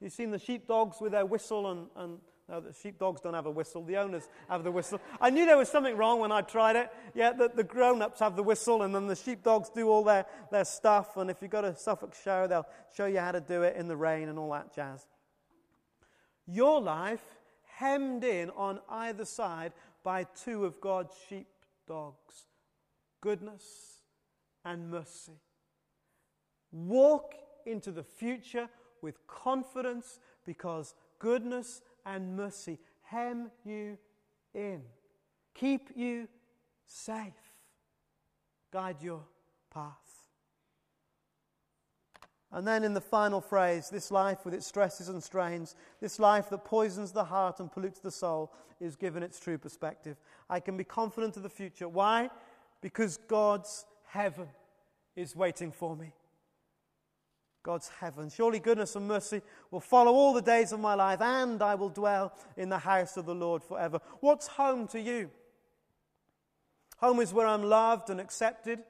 You've 0.00 0.12
seen 0.12 0.30
the 0.30 0.38
sheepdogs 0.38 0.96
with 1.00 1.12
their 1.12 1.26
whistle, 1.26 1.70
and, 1.70 1.86
and 1.96 2.18
no, 2.50 2.60
the 2.60 2.72
sheepdogs 2.72 3.20
don't 3.20 3.34
have 3.34 3.46
a 3.46 3.50
whistle, 3.50 3.84
the 3.84 3.96
owners 3.96 4.28
have 4.48 4.64
the 4.64 4.72
whistle. 4.72 5.00
I 5.20 5.30
knew 5.30 5.46
there 5.46 5.56
was 5.56 5.68
something 5.68 5.96
wrong 5.96 6.18
when 6.18 6.32
I 6.32 6.40
tried 6.40 6.74
it. 6.74 6.90
Yeah, 7.14 7.32
the, 7.32 7.48
the 7.54 7.62
grown 7.62 8.02
ups 8.02 8.18
have 8.18 8.34
the 8.34 8.42
whistle, 8.42 8.82
and 8.82 8.92
then 8.92 9.06
the 9.06 9.14
sheepdogs 9.14 9.70
do 9.70 9.88
all 9.88 10.02
their, 10.02 10.26
their 10.50 10.64
stuff. 10.64 11.16
And 11.16 11.30
if 11.30 11.40
you 11.40 11.48
go 11.48 11.62
to 11.62 11.76
Suffolk 11.76 12.14
show, 12.14 12.48
they'll 12.48 12.66
show 12.96 13.06
you 13.06 13.20
how 13.20 13.30
to 13.30 13.40
do 13.40 13.62
it 13.62 13.76
in 13.76 13.86
the 13.86 13.96
rain 13.96 14.28
and 14.28 14.38
all 14.38 14.50
that 14.50 14.74
jazz. 14.74 15.06
Your 16.46 16.80
life 16.80 17.22
hemmed 17.76 18.24
in 18.24 18.50
on 18.50 18.80
either 18.88 19.24
side 19.24 19.72
by 20.02 20.24
two 20.24 20.64
of 20.64 20.80
God's 20.80 21.14
sheepdogs 21.28 22.46
goodness 23.20 24.00
and 24.64 24.90
mercy. 24.90 25.40
Walk 26.72 27.34
into 27.66 27.92
the 27.92 28.02
future 28.02 28.68
with 29.02 29.26
confidence 29.26 30.18
because 30.44 30.94
goodness 31.18 31.82
and 32.04 32.36
mercy 32.36 32.78
hem 33.02 33.50
you 33.64 33.98
in, 34.54 34.82
keep 35.54 35.90
you 35.96 36.28
safe, 36.86 37.32
guide 38.72 39.02
your 39.02 39.22
path. 39.72 39.94
And 42.52 42.66
then 42.66 42.82
in 42.82 42.94
the 42.94 43.00
final 43.00 43.40
phrase, 43.40 43.88
this 43.88 44.10
life 44.10 44.44
with 44.44 44.54
its 44.54 44.66
stresses 44.66 45.08
and 45.08 45.22
strains, 45.22 45.76
this 46.00 46.18
life 46.18 46.50
that 46.50 46.64
poisons 46.64 47.12
the 47.12 47.24
heart 47.24 47.60
and 47.60 47.70
pollutes 47.70 48.00
the 48.00 48.10
soul, 48.10 48.52
is 48.80 48.96
given 48.96 49.22
its 49.22 49.38
true 49.38 49.58
perspective. 49.58 50.16
I 50.48 50.58
can 50.58 50.76
be 50.76 50.84
confident 50.84 51.36
of 51.36 51.42
the 51.42 51.48
future. 51.48 51.88
Why? 51.88 52.30
Because 52.80 53.18
God's 53.18 53.84
heaven 54.06 54.48
is 55.14 55.36
waiting 55.36 55.70
for 55.70 55.94
me. 55.94 56.12
God's 57.62 57.88
heaven. 58.00 58.30
Surely 58.30 58.58
goodness 58.58 58.96
and 58.96 59.06
mercy 59.06 59.42
will 59.70 59.80
follow 59.80 60.12
all 60.12 60.32
the 60.32 60.42
days 60.42 60.72
of 60.72 60.80
my 60.80 60.94
life, 60.94 61.20
and 61.20 61.62
I 61.62 61.74
will 61.74 61.90
dwell 61.90 62.32
in 62.56 62.68
the 62.68 62.78
house 62.78 63.16
of 63.16 63.26
the 63.26 63.34
Lord 63.34 63.62
forever. 63.62 64.00
What's 64.20 64.46
home 64.46 64.86
to 64.88 65.00
you? 65.00 65.30
Home 66.98 67.20
is 67.20 67.32
where 67.32 67.46
I'm 67.46 67.62
loved 67.62 68.10
and 68.10 68.20
accepted. 68.20 68.80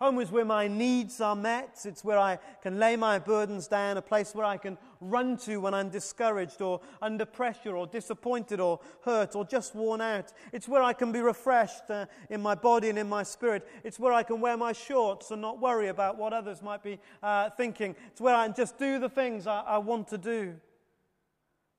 Home 0.00 0.18
is 0.18 0.32
where 0.32 0.44
my 0.44 0.66
needs 0.66 1.20
are 1.20 1.36
met. 1.36 1.78
It's 1.84 2.02
where 2.02 2.18
I 2.18 2.38
can 2.62 2.80
lay 2.80 2.96
my 2.96 3.20
burdens 3.20 3.68
down, 3.68 3.96
a 3.96 4.02
place 4.02 4.34
where 4.34 4.44
I 4.44 4.56
can 4.56 4.76
run 5.00 5.36
to 5.38 5.58
when 5.58 5.72
I'm 5.72 5.88
discouraged 5.88 6.60
or 6.60 6.80
under 7.00 7.24
pressure 7.24 7.76
or 7.76 7.86
disappointed 7.86 8.58
or 8.58 8.80
hurt 9.04 9.36
or 9.36 9.44
just 9.44 9.72
worn 9.72 10.00
out. 10.00 10.32
It's 10.52 10.66
where 10.66 10.82
I 10.82 10.94
can 10.94 11.12
be 11.12 11.20
refreshed 11.20 11.90
uh, 11.90 12.06
in 12.28 12.42
my 12.42 12.56
body 12.56 12.88
and 12.88 12.98
in 12.98 13.08
my 13.08 13.22
spirit. 13.22 13.68
It's 13.84 14.00
where 14.00 14.12
I 14.12 14.24
can 14.24 14.40
wear 14.40 14.56
my 14.56 14.72
shorts 14.72 15.30
and 15.30 15.40
not 15.40 15.60
worry 15.60 15.88
about 15.88 16.18
what 16.18 16.32
others 16.32 16.60
might 16.60 16.82
be 16.82 16.98
uh, 17.22 17.50
thinking. 17.50 17.94
It's 18.08 18.20
where 18.20 18.34
I 18.34 18.46
can 18.46 18.56
just 18.56 18.76
do 18.76 18.98
the 18.98 19.08
things 19.08 19.46
I, 19.46 19.60
I 19.60 19.78
want 19.78 20.08
to 20.08 20.18
do. 20.18 20.56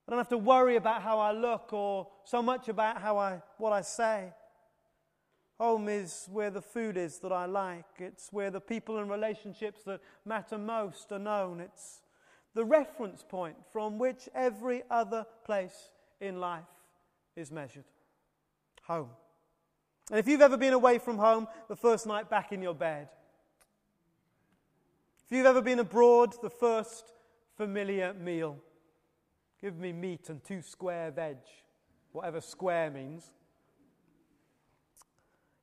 I 0.07 0.11
don't 0.11 0.19
have 0.19 0.29
to 0.29 0.37
worry 0.37 0.77
about 0.77 1.01
how 1.01 1.19
I 1.19 1.33
look 1.33 1.73
or 1.73 2.07
so 2.23 2.41
much 2.41 2.69
about 2.69 3.01
how 3.01 3.17
I, 3.17 3.41
what 3.57 3.73
I 3.73 3.81
say. 3.81 4.31
Home 5.59 5.87
is 5.87 6.27
where 6.31 6.49
the 6.49 6.61
food 6.61 6.97
is 6.97 7.19
that 7.19 7.31
I 7.31 7.45
like. 7.45 7.85
It's 7.99 8.31
where 8.31 8.51
the 8.51 8.59
people 8.59 8.97
and 8.97 9.09
relationships 9.09 9.83
that 9.85 10.01
matter 10.25 10.57
most 10.57 11.11
are 11.11 11.19
known. 11.19 11.61
It's 11.61 12.01
the 12.53 12.65
reference 12.65 13.23
point 13.23 13.55
from 13.71 13.97
which 13.97 14.27
every 14.33 14.83
other 14.89 15.25
place 15.45 15.91
in 16.19 16.39
life 16.39 16.63
is 17.35 17.51
measured. 17.51 17.85
Home. 18.87 19.09
And 20.09 20.19
if 20.19 20.27
you've 20.27 20.41
ever 20.41 20.57
been 20.57 20.73
away 20.73 20.99
from 20.99 21.17
home, 21.17 21.47
the 21.67 21.75
first 21.75 22.05
night 22.05 22.29
back 22.29 22.51
in 22.51 22.61
your 22.61 22.75
bed. 22.75 23.07
If 25.25 25.35
you've 25.35 25.47
ever 25.47 25.61
been 25.61 25.79
abroad, 25.79 26.35
the 26.43 26.49
first 26.49 27.13
familiar 27.57 28.13
meal. 28.13 28.57
Give 29.61 29.77
me 29.77 29.93
meat 29.93 30.29
and 30.29 30.43
two 30.43 30.61
square 30.61 31.09
veg, 31.11 31.37
whatever 32.11 32.41
square 32.41 32.91
means. 32.91 33.31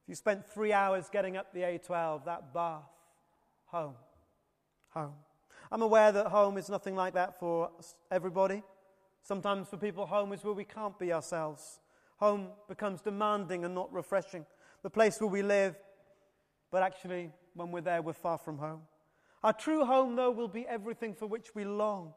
If 0.02 0.08
you 0.08 0.14
spent 0.14 0.48
three 0.48 0.72
hours 0.72 1.08
getting 1.10 1.36
up 1.36 1.52
the 1.52 1.60
A12, 1.60 2.24
that 2.24 2.52
bath, 2.52 2.82
home, 3.66 3.94
home. 4.90 5.14
I'm 5.70 5.82
aware 5.82 6.12
that 6.12 6.26
home 6.26 6.58
is 6.58 6.68
nothing 6.68 6.96
like 6.96 7.14
that 7.14 7.38
for 7.38 7.70
everybody. 8.10 8.62
Sometimes 9.22 9.68
for 9.68 9.76
people, 9.76 10.04
home 10.06 10.32
is 10.32 10.42
where 10.42 10.54
we 10.54 10.64
can't 10.64 10.98
be 10.98 11.12
ourselves. 11.12 11.78
Home 12.16 12.48
becomes 12.68 13.00
demanding 13.00 13.64
and 13.64 13.74
not 13.74 13.92
refreshing. 13.92 14.44
The 14.82 14.90
place 14.90 15.20
where 15.20 15.30
we 15.30 15.42
live, 15.42 15.76
but 16.70 16.82
actually, 16.82 17.30
when 17.54 17.70
we're 17.70 17.80
there, 17.80 18.02
we're 18.02 18.12
far 18.12 18.38
from 18.38 18.58
home. 18.58 18.82
Our 19.44 19.52
true 19.52 19.84
home, 19.84 20.16
though, 20.16 20.30
will 20.30 20.48
be 20.48 20.66
everything 20.66 21.14
for 21.14 21.26
which 21.26 21.54
we 21.54 21.64
long. 21.64 22.14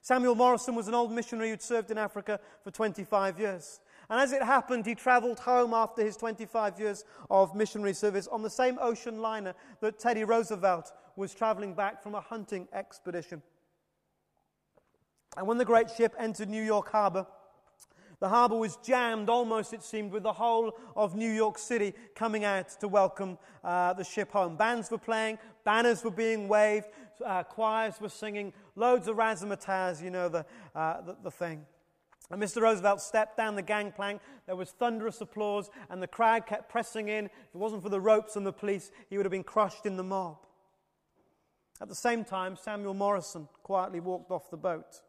Samuel 0.00 0.34
Morrison 0.34 0.74
was 0.74 0.88
an 0.88 0.94
old 0.94 1.12
missionary 1.12 1.50
who'd 1.50 1.62
served 1.62 1.90
in 1.90 1.98
Africa 1.98 2.40
for 2.62 2.70
25 2.70 3.38
years. 3.38 3.80
And 4.10 4.20
as 4.20 4.32
it 4.32 4.42
happened, 4.42 4.86
he 4.86 4.94
traveled 4.94 5.38
home 5.38 5.74
after 5.74 6.02
his 6.02 6.16
25 6.16 6.80
years 6.80 7.04
of 7.30 7.54
missionary 7.54 7.92
service 7.92 8.26
on 8.26 8.42
the 8.42 8.50
same 8.50 8.78
ocean 8.80 9.20
liner 9.20 9.54
that 9.80 9.98
Teddy 9.98 10.24
Roosevelt 10.24 10.92
was 11.16 11.34
traveling 11.34 11.74
back 11.74 12.02
from 12.02 12.14
a 12.14 12.20
hunting 12.20 12.68
expedition. 12.72 13.42
And 15.36 15.46
when 15.46 15.58
the 15.58 15.64
great 15.64 15.90
ship 15.90 16.14
entered 16.18 16.48
New 16.48 16.62
York 16.62 16.90
Harbor, 16.90 17.26
the 18.20 18.28
harbor 18.28 18.56
was 18.56 18.76
jammed 18.78 19.28
almost, 19.28 19.72
it 19.72 19.82
seemed, 19.82 20.10
with 20.10 20.24
the 20.24 20.32
whole 20.32 20.76
of 20.96 21.14
New 21.14 21.30
York 21.30 21.58
City 21.58 21.94
coming 22.16 22.44
out 22.44 22.68
to 22.80 22.88
welcome 22.88 23.38
uh, 23.62 23.92
the 23.92 24.02
ship 24.02 24.32
home. 24.32 24.56
Bands 24.56 24.90
were 24.90 24.98
playing, 24.98 25.38
banners 25.64 26.02
were 26.02 26.10
being 26.10 26.48
waved, 26.48 26.86
uh, 27.24 27.44
choirs 27.44 28.00
were 28.00 28.08
singing, 28.08 28.52
loads 28.74 29.06
of 29.06 29.16
razzmatazz, 29.16 30.02
you 30.02 30.10
know, 30.10 30.28
the, 30.28 30.44
uh, 30.74 31.00
the, 31.02 31.16
the 31.22 31.30
thing. 31.30 31.64
And 32.30 32.42
Mr. 32.42 32.60
Roosevelt 32.60 33.00
stepped 33.00 33.36
down 33.38 33.54
the 33.54 33.62
gangplank. 33.62 34.20
There 34.46 34.56
was 34.56 34.70
thunderous 34.70 35.20
applause, 35.20 35.70
and 35.88 36.02
the 36.02 36.06
crowd 36.06 36.46
kept 36.46 36.68
pressing 36.68 37.08
in. 37.08 37.26
If 37.26 37.54
it 37.54 37.58
wasn't 37.58 37.82
for 37.82 37.88
the 37.88 38.00
ropes 38.00 38.36
and 38.36 38.46
the 38.46 38.52
police, 38.52 38.90
he 39.08 39.16
would 39.16 39.24
have 39.24 39.32
been 39.32 39.44
crushed 39.44 39.86
in 39.86 39.96
the 39.96 40.04
mob. 40.04 40.36
At 41.80 41.88
the 41.88 41.94
same 41.94 42.24
time, 42.24 42.56
Samuel 42.56 42.94
Morrison 42.94 43.48
quietly 43.62 44.00
walked 44.00 44.30
off 44.30 44.50
the 44.50 44.56
boat. 44.56 45.02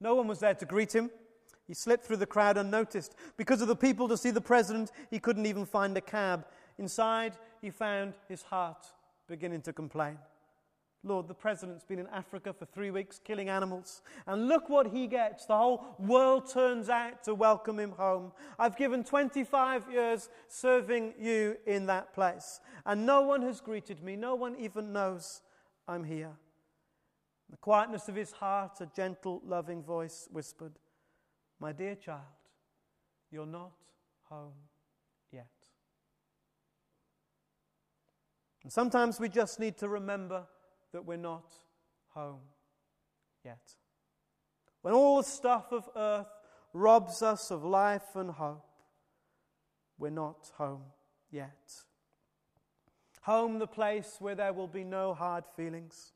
No 0.00 0.14
one 0.14 0.28
was 0.28 0.40
there 0.40 0.54
to 0.54 0.66
greet 0.66 0.94
him. 0.94 1.10
He 1.66 1.74
slipped 1.74 2.04
through 2.04 2.18
the 2.18 2.26
crowd 2.26 2.56
unnoticed. 2.56 3.14
Because 3.36 3.62
of 3.62 3.68
the 3.68 3.76
people 3.76 4.08
to 4.08 4.16
see 4.16 4.30
the 4.30 4.40
president, 4.40 4.92
he 5.10 5.18
couldn't 5.18 5.46
even 5.46 5.64
find 5.64 5.96
a 5.96 6.00
cab. 6.00 6.46
Inside, 6.78 7.34
he 7.60 7.70
found 7.70 8.14
his 8.28 8.42
heart 8.42 8.84
beginning 9.26 9.62
to 9.62 9.72
complain. 9.72 10.18
Lord, 11.04 11.26
the 11.26 11.34
president's 11.34 11.84
been 11.84 11.98
in 11.98 12.06
Africa 12.08 12.52
for 12.52 12.64
three 12.64 12.92
weeks 12.92 13.18
killing 13.18 13.48
animals. 13.48 14.02
And 14.26 14.46
look 14.46 14.68
what 14.68 14.88
he 14.88 15.08
gets. 15.08 15.46
The 15.46 15.56
whole 15.56 15.96
world 15.98 16.48
turns 16.48 16.88
out 16.88 17.24
to 17.24 17.34
welcome 17.34 17.80
him 17.80 17.90
home. 17.92 18.32
I've 18.56 18.76
given 18.76 19.02
25 19.02 19.90
years 19.90 20.28
serving 20.46 21.14
you 21.18 21.56
in 21.66 21.86
that 21.86 22.14
place. 22.14 22.60
And 22.86 23.04
no 23.04 23.22
one 23.22 23.42
has 23.42 23.60
greeted 23.60 24.02
me. 24.02 24.14
No 24.14 24.36
one 24.36 24.54
even 24.60 24.92
knows 24.92 25.42
I'm 25.88 26.04
here. 26.04 26.32
The 27.50 27.56
quietness 27.56 28.08
of 28.08 28.14
his 28.14 28.30
heart, 28.30 28.80
a 28.80 28.86
gentle, 28.86 29.42
loving 29.44 29.82
voice 29.82 30.28
whispered, 30.30 30.72
My 31.58 31.72
dear 31.72 31.96
child, 31.96 32.20
you're 33.30 33.44
not 33.44 33.72
home 34.28 34.54
yet. 35.32 35.48
And 38.62 38.72
sometimes 38.72 39.18
we 39.18 39.28
just 39.28 39.58
need 39.58 39.76
to 39.78 39.88
remember 39.88 40.44
that 40.92 41.04
we're 41.04 41.16
not 41.16 41.52
home 42.08 42.40
yet. 43.44 43.74
When 44.82 44.94
all 44.94 45.18
the 45.18 45.28
stuff 45.28 45.72
of 45.72 45.88
earth 45.96 46.28
robs 46.72 47.22
us 47.22 47.50
of 47.50 47.64
life 47.64 48.14
and 48.14 48.30
hope, 48.30 48.66
we're 49.98 50.10
not 50.10 50.50
home 50.56 50.84
yet. 51.30 51.72
Home, 53.22 53.58
the 53.58 53.66
place 53.66 54.16
where 54.18 54.34
there 54.34 54.52
will 54.52 54.66
be 54.66 54.84
no 54.84 55.14
hard 55.14 55.44
feelings, 55.56 56.12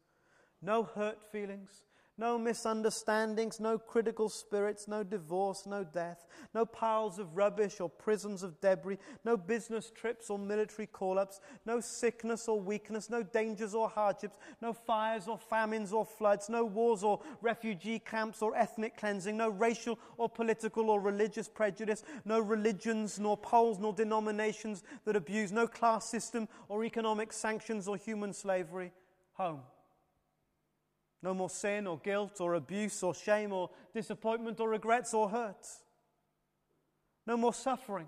no 0.61 0.83
hurt 0.83 1.19
feelings, 1.31 1.86
no 2.19 2.39
misunderstandings, 2.39 3.61
no 3.61 3.79
critical 3.79 4.29
spirits, 4.29 4.89
no 4.89 5.03
divorce, 5.03 5.67
no 5.67 5.85
death, 5.85 6.25
no 6.55 6.65
piles 6.65 7.19
of 7.19 7.37
rubbish 7.37 7.81
or 7.81 7.91
prisons 7.91 8.43
of 8.43 8.61
debris, 8.61 8.99
no 9.25 9.37
business 9.37 9.93
trips 9.95 10.31
or 10.31 10.39
military 10.39 10.87
call 10.87 11.19
ups, 11.19 11.41
no 11.67 11.79
sickness 11.81 12.49
or 12.49 12.59
weakness, 12.59 13.11
no 13.11 13.23
dangers 13.23 13.75
or 13.75 13.89
hardships, 13.89 14.39
no 14.63 14.73
fires 14.73 15.29
or 15.29 15.39
famines 15.39 15.93
or 15.93 16.07
floods, 16.07 16.49
no 16.49 16.65
wars 16.65 17.03
or 17.03 17.21
refugee 17.43 17.99
camps 17.99 18.41
or 18.41 18.57
ethnic 18.57 18.97
cleansing, 18.97 19.37
no 19.37 19.51
racial 19.51 19.99
or 20.17 20.29
political 20.29 20.89
or 20.89 21.01
religious 21.01 21.49
prejudice, 21.49 22.03
no 22.25 22.41
religions 22.41 23.19
nor 23.19 23.37
poles 23.37 23.79
nor 23.79 23.93
denominations 23.93 24.83
that 25.05 25.17
abuse, 25.17 25.53
no 25.53 25.67
class 25.67 26.09
system 26.09 26.49
or 26.69 26.85
economic 26.85 27.33
sanctions 27.33 27.87
or 27.87 27.97
human 27.97 28.33
slavery. 28.33 28.93
Home. 29.35 29.61
No 31.27 31.35
more 31.35 31.51
sin 31.51 31.89
or 31.89 31.99
guilt 31.99 32.41
or 32.41 32.55
abuse 32.55 33.03
or 33.03 33.13
shame 33.13 33.53
or 33.53 33.69
disappointment 33.93 34.61
or 34.61 34.69
regrets 34.69 35.13
or 35.13 35.29
hurt. 35.29 35.67
No 37.27 37.37
more 37.37 37.53
suffering. 37.53 38.07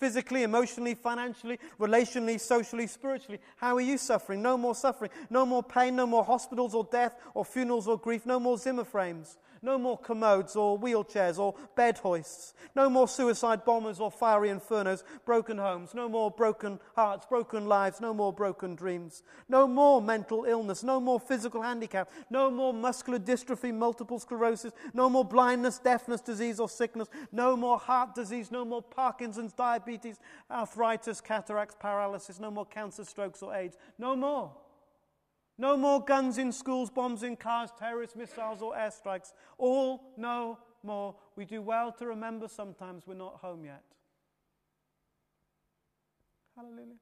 Physically, 0.00 0.42
emotionally, 0.42 0.96
financially, 0.96 1.60
relationally, 1.78 2.40
socially, 2.40 2.88
spiritually. 2.88 3.38
How 3.54 3.76
are 3.76 3.80
you 3.80 3.96
suffering? 3.96 4.42
No 4.42 4.58
more 4.58 4.74
suffering. 4.74 5.12
No 5.30 5.46
more 5.46 5.62
pain, 5.62 5.94
no 5.94 6.08
more 6.08 6.24
hospitals 6.24 6.74
or 6.74 6.88
death 6.90 7.14
or 7.34 7.44
funerals 7.44 7.86
or 7.86 7.96
grief. 7.96 8.26
No 8.26 8.40
more 8.40 8.58
Zimmer 8.58 8.82
frames. 8.82 9.38
No 9.62 9.78
more 9.78 9.98
commodes 9.98 10.56
or 10.56 10.78
wheelchairs 10.78 11.38
or 11.38 11.54
bed 11.76 11.98
hoists. 11.98 12.54
No 12.74 12.88
more 12.88 13.06
suicide 13.06 13.64
bombers 13.64 14.00
or 14.00 14.10
fiery 14.10 14.48
infernos, 14.48 15.02
broken 15.26 15.58
homes. 15.58 15.92
No 15.94 16.08
more 16.08 16.30
broken 16.30 16.80
hearts, 16.96 17.26
broken 17.26 17.66
lives. 17.66 18.00
No 18.00 18.14
more 18.14 18.32
broken 18.32 18.74
dreams. 18.74 19.22
No 19.48 19.66
more 19.66 20.00
mental 20.00 20.44
illness. 20.44 20.82
No 20.82 20.98
more 20.98 21.20
physical 21.20 21.60
handicap. 21.60 22.10
No 22.30 22.50
more 22.50 22.72
muscular 22.72 23.18
dystrophy, 23.18 23.74
multiple 23.74 24.18
sclerosis. 24.18 24.72
No 24.94 25.10
more 25.10 25.24
blindness, 25.24 25.78
deafness, 25.78 26.22
disease, 26.22 26.58
or 26.58 26.68
sickness. 26.68 27.08
No 27.30 27.54
more 27.56 27.78
heart 27.78 28.14
disease. 28.14 28.50
No 28.50 28.64
more 28.64 28.82
Parkinson's, 28.82 29.52
diabetes, 29.52 30.18
arthritis, 30.50 31.20
cataracts, 31.20 31.76
paralysis. 31.78 32.40
No 32.40 32.50
more 32.50 32.66
cancer, 32.66 33.04
strokes, 33.04 33.42
or 33.42 33.54
AIDS. 33.54 33.76
No 33.98 34.16
more. 34.16 34.52
No 35.60 35.76
more 35.76 36.02
guns 36.02 36.38
in 36.38 36.52
schools, 36.52 36.88
bombs 36.88 37.22
in 37.22 37.36
cars, 37.36 37.68
terrorist 37.78 38.16
missiles, 38.16 38.62
or 38.62 38.74
airstrikes. 38.74 39.34
All 39.58 40.14
no 40.16 40.58
more. 40.82 41.14
We 41.36 41.44
do 41.44 41.60
well 41.60 41.92
to 41.98 42.06
remember 42.06 42.48
sometimes 42.48 43.06
we're 43.06 43.12
not 43.12 43.40
home 43.42 43.66
yet. 43.66 43.84
Hallelujah. 46.56 46.96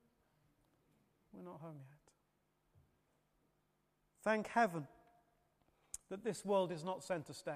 We're 1.32 1.44
not 1.44 1.60
home 1.60 1.76
yet. 1.88 1.98
Thank 4.24 4.48
heaven 4.48 4.88
that 6.10 6.24
this 6.24 6.44
world 6.44 6.72
is 6.72 6.82
not 6.82 7.04
center 7.04 7.34
stage. 7.34 7.54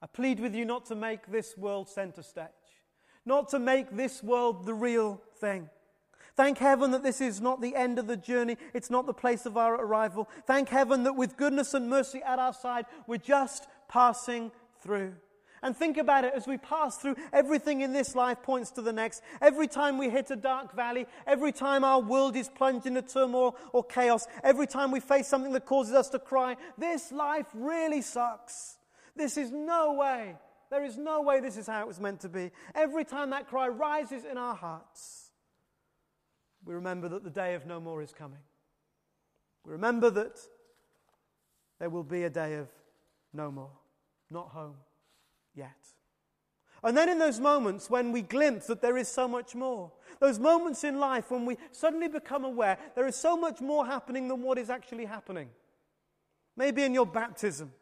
I 0.00 0.06
plead 0.06 0.38
with 0.38 0.54
you 0.54 0.64
not 0.64 0.86
to 0.86 0.94
make 0.94 1.26
this 1.26 1.56
world 1.58 1.88
center 1.88 2.22
stage, 2.22 2.46
not 3.26 3.48
to 3.48 3.58
make 3.58 3.96
this 3.96 4.22
world 4.22 4.64
the 4.64 4.74
real 4.74 5.20
thing. 5.40 5.68
Thank 6.38 6.58
heaven 6.58 6.92
that 6.92 7.02
this 7.02 7.20
is 7.20 7.40
not 7.40 7.60
the 7.60 7.74
end 7.74 7.98
of 7.98 8.06
the 8.06 8.16
journey. 8.16 8.58
It's 8.72 8.90
not 8.90 9.06
the 9.06 9.12
place 9.12 9.44
of 9.44 9.56
our 9.56 9.74
arrival. 9.74 10.28
Thank 10.46 10.68
heaven 10.68 11.02
that 11.02 11.16
with 11.16 11.36
goodness 11.36 11.74
and 11.74 11.90
mercy 11.90 12.22
at 12.24 12.38
our 12.38 12.52
side, 12.52 12.86
we're 13.08 13.16
just 13.16 13.66
passing 13.88 14.52
through. 14.80 15.14
And 15.64 15.76
think 15.76 15.96
about 15.96 16.24
it 16.24 16.32
as 16.36 16.46
we 16.46 16.56
pass 16.56 16.96
through, 16.96 17.16
everything 17.32 17.80
in 17.80 17.92
this 17.92 18.14
life 18.14 18.40
points 18.40 18.70
to 18.72 18.82
the 18.82 18.92
next. 18.92 19.20
Every 19.42 19.66
time 19.66 19.98
we 19.98 20.10
hit 20.10 20.30
a 20.30 20.36
dark 20.36 20.76
valley, 20.76 21.08
every 21.26 21.50
time 21.50 21.82
our 21.82 21.98
world 22.00 22.36
is 22.36 22.48
plunged 22.48 22.86
into 22.86 23.02
turmoil 23.02 23.56
or 23.72 23.82
chaos, 23.82 24.28
every 24.44 24.68
time 24.68 24.92
we 24.92 25.00
face 25.00 25.26
something 25.26 25.52
that 25.54 25.66
causes 25.66 25.92
us 25.92 26.08
to 26.10 26.20
cry, 26.20 26.54
this 26.78 27.10
life 27.10 27.46
really 27.52 28.00
sucks. 28.00 28.76
This 29.16 29.36
is 29.36 29.50
no 29.50 29.94
way. 29.94 30.36
There 30.70 30.84
is 30.84 30.96
no 30.96 31.20
way 31.20 31.40
this 31.40 31.56
is 31.56 31.66
how 31.66 31.80
it 31.80 31.88
was 31.88 31.98
meant 31.98 32.20
to 32.20 32.28
be. 32.28 32.52
Every 32.76 33.04
time 33.04 33.30
that 33.30 33.48
cry 33.48 33.66
rises 33.66 34.24
in 34.24 34.38
our 34.38 34.54
hearts, 34.54 35.27
we 36.68 36.74
remember 36.74 37.08
that 37.08 37.24
the 37.24 37.30
day 37.30 37.54
of 37.54 37.64
no 37.64 37.80
more 37.80 38.02
is 38.02 38.12
coming. 38.12 38.42
We 39.64 39.72
remember 39.72 40.10
that 40.10 40.38
there 41.78 41.88
will 41.88 42.04
be 42.04 42.24
a 42.24 42.30
day 42.30 42.56
of 42.56 42.68
no 43.32 43.50
more, 43.50 43.70
not 44.30 44.48
home 44.48 44.74
yet. 45.54 45.78
And 46.84 46.94
then 46.94 47.08
in 47.08 47.18
those 47.18 47.40
moments 47.40 47.88
when 47.88 48.12
we 48.12 48.20
glimpse 48.20 48.66
that 48.66 48.82
there 48.82 48.98
is 48.98 49.08
so 49.08 49.26
much 49.26 49.54
more, 49.54 49.90
those 50.20 50.38
moments 50.38 50.84
in 50.84 51.00
life 51.00 51.30
when 51.30 51.46
we 51.46 51.56
suddenly 51.72 52.06
become 52.06 52.44
aware 52.44 52.76
there 52.94 53.06
is 53.06 53.16
so 53.16 53.34
much 53.34 53.62
more 53.62 53.86
happening 53.86 54.28
than 54.28 54.42
what 54.42 54.58
is 54.58 54.68
actually 54.68 55.06
happening. 55.06 55.48
Maybe 56.54 56.82
in 56.82 56.92
your 56.92 57.06
baptism, 57.06 57.72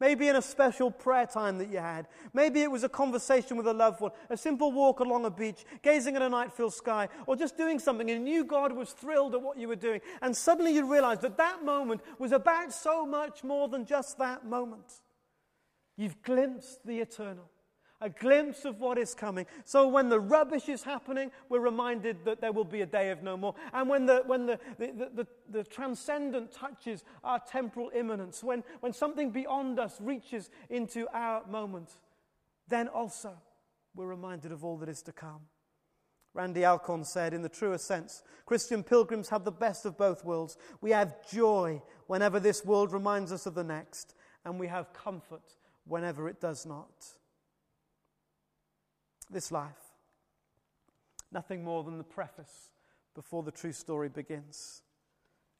Maybe 0.00 0.28
in 0.28 0.36
a 0.36 0.42
special 0.42 0.90
prayer 0.90 1.26
time 1.26 1.58
that 1.58 1.70
you 1.70 1.78
had. 1.78 2.08
Maybe 2.32 2.62
it 2.62 2.70
was 2.70 2.84
a 2.84 2.88
conversation 2.88 3.58
with 3.58 3.66
a 3.66 3.72
loved 3.74 4.00
one, 4.00 4.12
a 4.30 4.36
simple 4.36 4.72
walk 4.72 5.00
along 5.00 5.26
a 5.26 5.30
beach, 5.30 5.64
gazing 5.82 6.16
at 6.16 6.22
a 6.22 6.28
night 6.28 6.52
filled 6.52 6.72
sky, 6.72 7.08
or 7.26 7.36
just 7.36 7.58
doing 7.58 7.78
something 7.78 8.10
and 8.10 8.26
you 8.26 8.32
knew 8.32 8.44
God 8.44 8.72
was 8.72 8.92
thrilled 8.92 9.34
at 9.34 9.42
what 9.42 9.58
you 9.58 9.68
were 9.68 9.76
doing. 9.76 10.00
And 10.22 10.34
suddenly 10.34 10.74
you 10.74 10.90
realized 10.90 11.20
that 11.20 11.36
that 11.36 11.62
moment 11.64 12.00
was 12.18 12.32
about 12.32 12.72
so 12.72 13.04
much 13.04 13.44
more 13.44 13.68
than 13.68 13.84
just 13.84 14.16
that 14.18 14.46
moment. 14.46 15.02
You've 15.96 16.22
glimpsed 16.22 16.86
the 16.86 17.00
eternal 17.00 17.50
a 18.00 18.08
glimpse 18.08 18.64
of 18.64 18.80
what 18.80 18.98
is 18.98 19.14
coming. 19.14 19.46
So 19.64 19.86
when 19.86 20.08
the 20.08 20.20
rubbish 20.20 20.68
is 20.68 20.82
happening, 20.82 21.30
we're 21.48 21.60
reminded 21.60 22.24
that 22.24 22.40
there 22.40 22.52
will 22.52 22.64
be 22.64 22.80
a 22.80 22.86
day 22.86 23.10
of 23.10 23.22
no 23.22 23.36
more. 23.36 23.54
And 23.72 23.88
when 23.88 24.06
the, 24.06 24.22
when 24.26 24.46
the, 24.46 24.58
the, 24.78 25.10
the, 25.14 25.26
the 25.50 25.64
transcendent 25.64 26.52
touches 26.52 27.04
our 27.22 27.40
temporal 27.40 27.90
immanence, 27.94 28.42
when, 28.42 28.64
when 28.80 28.92
something 28.92 29.30
beyond 29.30 29.78
us 29.78 30.00
reaches 30.00 30.50
into 30.70 31.06
our 31.12 31.46
moment, 31.46 31.90
then 32.68 32.88
also 32.88 33.34
we're 33.94 34.06
reminded 34.06 34.52
of 34.52 34.64
all 34.64 34.78
that 34.78 34.88
is 34.88 35.02
to 35.02 35.12
come. 35.12 35.42
Randy 36.32 36.64
Alcorn 36.64 37.04
said, 37.04 37.34
in 37.34 37.42
the 37.42 37.48
truest 37.48 37.86
sense, 37.86 38.22
Christian 38.46 38.84
pilgrims 38.84 39.28
have 39.30 39.44
the 39.44 39.50
best 39.50 39.84
of 39.84 39.98
both 39.98 40.24
worlds. 40.24 40.56
We 40.80 40.92
have 40.92 41.28
joy 41.28 41.82
whenever 42.06 42.38
this 42.38 42.64
world 42.64 42.92
reminds 42.92 43.32
us 43.32 43.46
of 43.46 43.54
the 43.54 43.64
next, 43.64 44.14
and 44.44 44.58
we 44.58 44.68
have 44.68 44.92
comfort 44.92 45.56
whenever 45.86 46.28
it 46.28 46.40
does 46.40 46.64
not 46.64 47.19
this 49.30 49.52
life. 49.52 49.94
Nothing 51.32 51.62
more 51.62 51.84
than 51.84 51.98
the 51.98 52.04
preface 52.04 52.70
before 53.14 53.42
the 53.42 53.50
true 53.50 53.72
story 53.72 54.08
begins. 54.08 54.82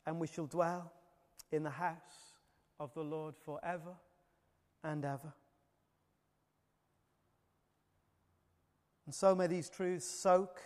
And 0.06 0.18
we 0.18 0.26
shall 0.26 0.46
dwell 0.46 0.92
in 1.52 1.62
the 1.62 1.70
house 1.70 2.34
of 2.78 2.92
the 2.94 3.02
Lord 3.02 3.34
forever 3.36 3.94
and 4.82 5.04
ever. 5.04 5.32
And 9.06 9.14
so 9.14 9.34
may 9.34 9.46
these 9.46 9.68
truths 9.68 10.06
soak 10.06 10.60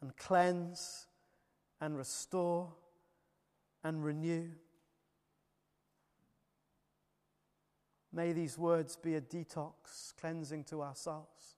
and 0.00 0.16
cleanse 0.16 1.06
and 1.80 1.96
restore 1.96 2.72
and 3.82 4.04
renew. 4.04 4.48
May 8.12 8.32
these 8.32 8.56
words 8.56 8.96
be 8.96 9.14
a 9.14 9.20
detox, 9.20 10.14
cleansing 10.18 10.64
to 10.64 10.80
our 10.80 10.94
souls. 10.94 11.55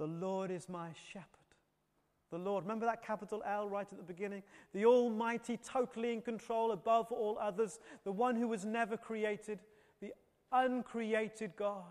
The 0.00 0.06
Lord 0.06 0.50
is 0.50 0.66
my 0.66 0.88
shepherd. 1.12 1.26
The 2.30 2.38
Lord, 2.38 2.64
remember 2.64 2.86
that 2.86 3.04
capital 3.04 3.42
L 3.44 3.68
right 3.68 3.86
at 3.92 3.98
the 3.98 4.02
beginning? 4.02 4.42
The 4.72 4.86
Almighty, 4.86 5.58
totally 5.58 6.14
in 6.14 6.22
control 6.22 6.72
above 6.72 7.12
all 7.12 7.36
others, 7.38 7.78
the 8.04 8.12
one 8.12 8.34
who 8.34 8.48
was 8.48 8.64
never 8.64 8.96
created, 8.96 9.58
the 10.00 10.14
uncreated 10.52 11.54
God 11.54 11.84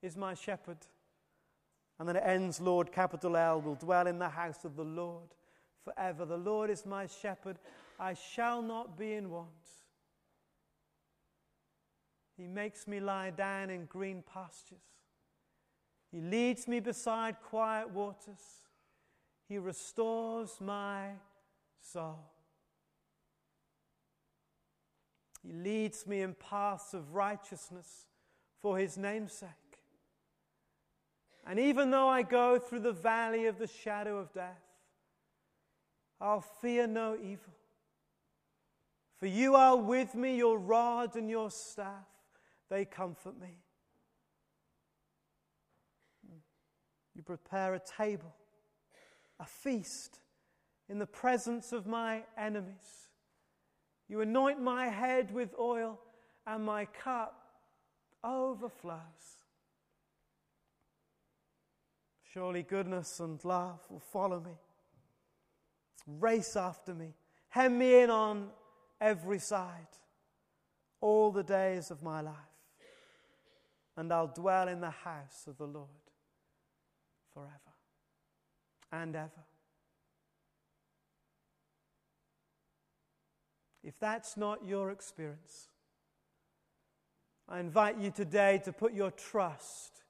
is 0.00 0.16
my 0.16 0.32
shepherd. 0.32 0.78
And 1.98 2.08
then 2.08 2.16
it 2.16 2.22
ends, 2.24 2.58
Lord, 2.58 2.90
capital 2.90 3.36
L, 3.36 3.60
will 3.60 3.74
dwell 3.74 4.06
in 4.06 4.18
the 4.18 4.30
house 4.30 4.64
of 4.64 4.74
the 4.74 4.84
Lord 4.84 5.34
forever. 5.84 6.24
The 6.24 6.38
Lord 6.38 6.70
is 6.70 6.86
my 6.86 7.06
shepherd, 7.06 7.58
I 8.00 8.14
shall 8.14 8.62
not 8.62 8.96
be 8.96 9.12
in 9.12 9.28
want. 9.28 9.50
He 12.38 12.46
makes 12.46 12.88
me 12.88 12.98
lie 12.98 13.28
down 13.28 13.68
in 13.68 13.84
green 13.84 14.24
pastures. 14.32 14.95
He 16.16 16.22
leads 16.22 16.66
me 16.66 16.80
beside 16.80 17.42
quiet 17.42 17.90
waters. 17.90 18.40
He 19.50 19.58
restores 19.58 20.58
my 20.62 21.10
soul. 21.82 22.30
He 25.42 25.52
leads 25.52 26.06
me 26.06 26.22
in 26.22 26.32
paths 26.32 26.94
of 26.94 27.12
righteousness 27.12 28.06
for 28.62 28.78
his 28.78 28.96
name'sake. 28.96 29.50
And 31.46 31.58
even 31.58 31.90
though 31.90 32.08
I 32.08 32.22
go 32.22 32.58
through 32.58 32.80
the 32.80 32.92
valley 32.92 33.44
of 33.44 33.58
the 33.58 33.66
shadow 33.66 34.16
of 34.16 34.32
death, 34.32 34.64
I'll 36.18 36.40
fear 36.40 36.86
no 36.86 37.14
evil. 37.14 37.52
For 39.18 39.26
you 39.26 39.54
are 39.54 39.76
with 39.76 40.14
me, 40.14 40.38
your 40.38 40.58
rod 40.58 41.14
and 41.14 41.28
your 41.28 41.50
staff, 41.50 42.08
they 42.70 42.86
comfort 42.86 43.38
me. 43.38 43.58
You 47.16 47.22
prepare 47.22 47.74
a 47.74 47.80
table, 47.80 48.34
a 49.40 49.46
feast 49.46 50.20
in 50.86 50.98
the 50.98 51.06
presence 51.06 51.72
of 51.72 51.86
my 51.86 52.24
enemies. 52.36 53.08
You 54.06 54.20
anoint 54.20 54.60
my 54.60 54.88
head 54.88 55.32
with 55.32 55.54
oil, 55.58 55.98
and 56.46 56.64
my 56.64 56.84
cup 56.84 57.34
overflows. 58.22 59.00
Surely 62.32 62.62
goodness 62.62 63.18
and 63.18 63.42
love 63.44 63.80
will 63.88 64.00
follow 64.12 64.38
me, 64.38 64.58
race 66.06 66.54
after 66.54 66.94
me, 66.94 67.14
hem 67.48 67.78
me 67.78 68.02
in 68.02 68.10
on 68.10 68.50
every 69.00 69.38
side 69.38 69.88
all 71.00 71.32
the 71.32 71.42
days 71.42 71.90
of 71.90 72.02
my 72.02 72.20
life, 72.20 72.34
and 73.96 74.12
I'll 74.12 74.28
dwell 74.28 74.68
in 74.68 74.80
the 74.82 74.90
house 74.90 75.46
of 75.46 75.56
the 75.56 75.66
Lord 75.66 76.05
forever 77.36 77.76
and 78.90 79.14
ever. 79.14 79.44
If 83.84 83.98
that's 84.00 84.38
not 84.38 84.66
your 84.66 84.90
experience, 84.90 85.68
I 87.46 87.60
invite 87.60 87.98
you 87.98 88.10
today 88.10 88.60
to 88.64 88.72
put 88.72 88.94
your 88.94 89.10
trust 89.10 90.02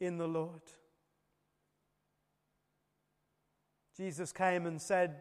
in 0.00 0.16
the 0.16 0.26
Lord. 0.26 0.62
Jesus 3.98 4.32
came 4.32 4.64
and 4.64 4.80
said, 4.80 5.16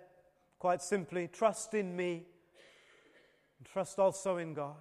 quite 0.58 0.82
simply, 0.82 1.28
Trust 1.28 1.74
in 1.74 1.96
me 1.96 2.24
and 3.60 3.68
trust 3.68 4.00
also 4.00 4.38
in 4.38 4.54
God. 4.54 4.76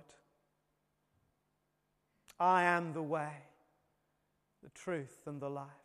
I 2.39 2.63
am 2.63 2.93
the 2.93 3.03
way, 3.03 3.33
the 4.63 4.71
truth, 4.71 5.23
and 5.27 5.41
the 5.41 5.51
life. 5.51 5.84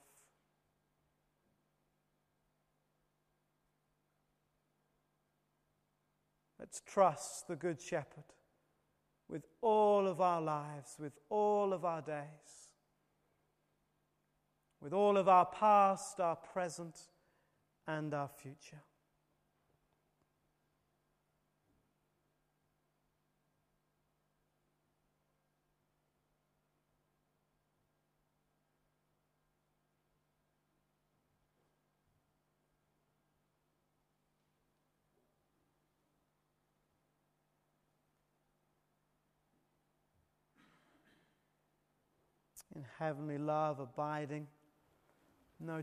Let's 6.70 6.82
trust 6.86 7.48
the 7.48 7.56
Good 7.56 7.82
Shepherd 7.82 8.26
with 9.28 9.48
all 9.60 10.06
of 10.06 10.22
our 10.22 10.40
lives, 10.40 10.98
with 11.00 11.14
all 11.30 11.74
of 11.74 11.84
our 11.84 12.02
days, 12.02 12.70
with 14.80 14.94
all 14.94 15.18
of 15.18 15.28
our 15.28 15.48
past, 15.48 16.20
our 16.20 16.36
present, 16.36 16.96
and 17.88 18.14
our 18.14 18.28
future. 18.28 18.84
In 42.80 42.86
heavenly 42.98 43.38
love 43.38 43.82
abiding, 43.82 44.48
no 45.60 45.78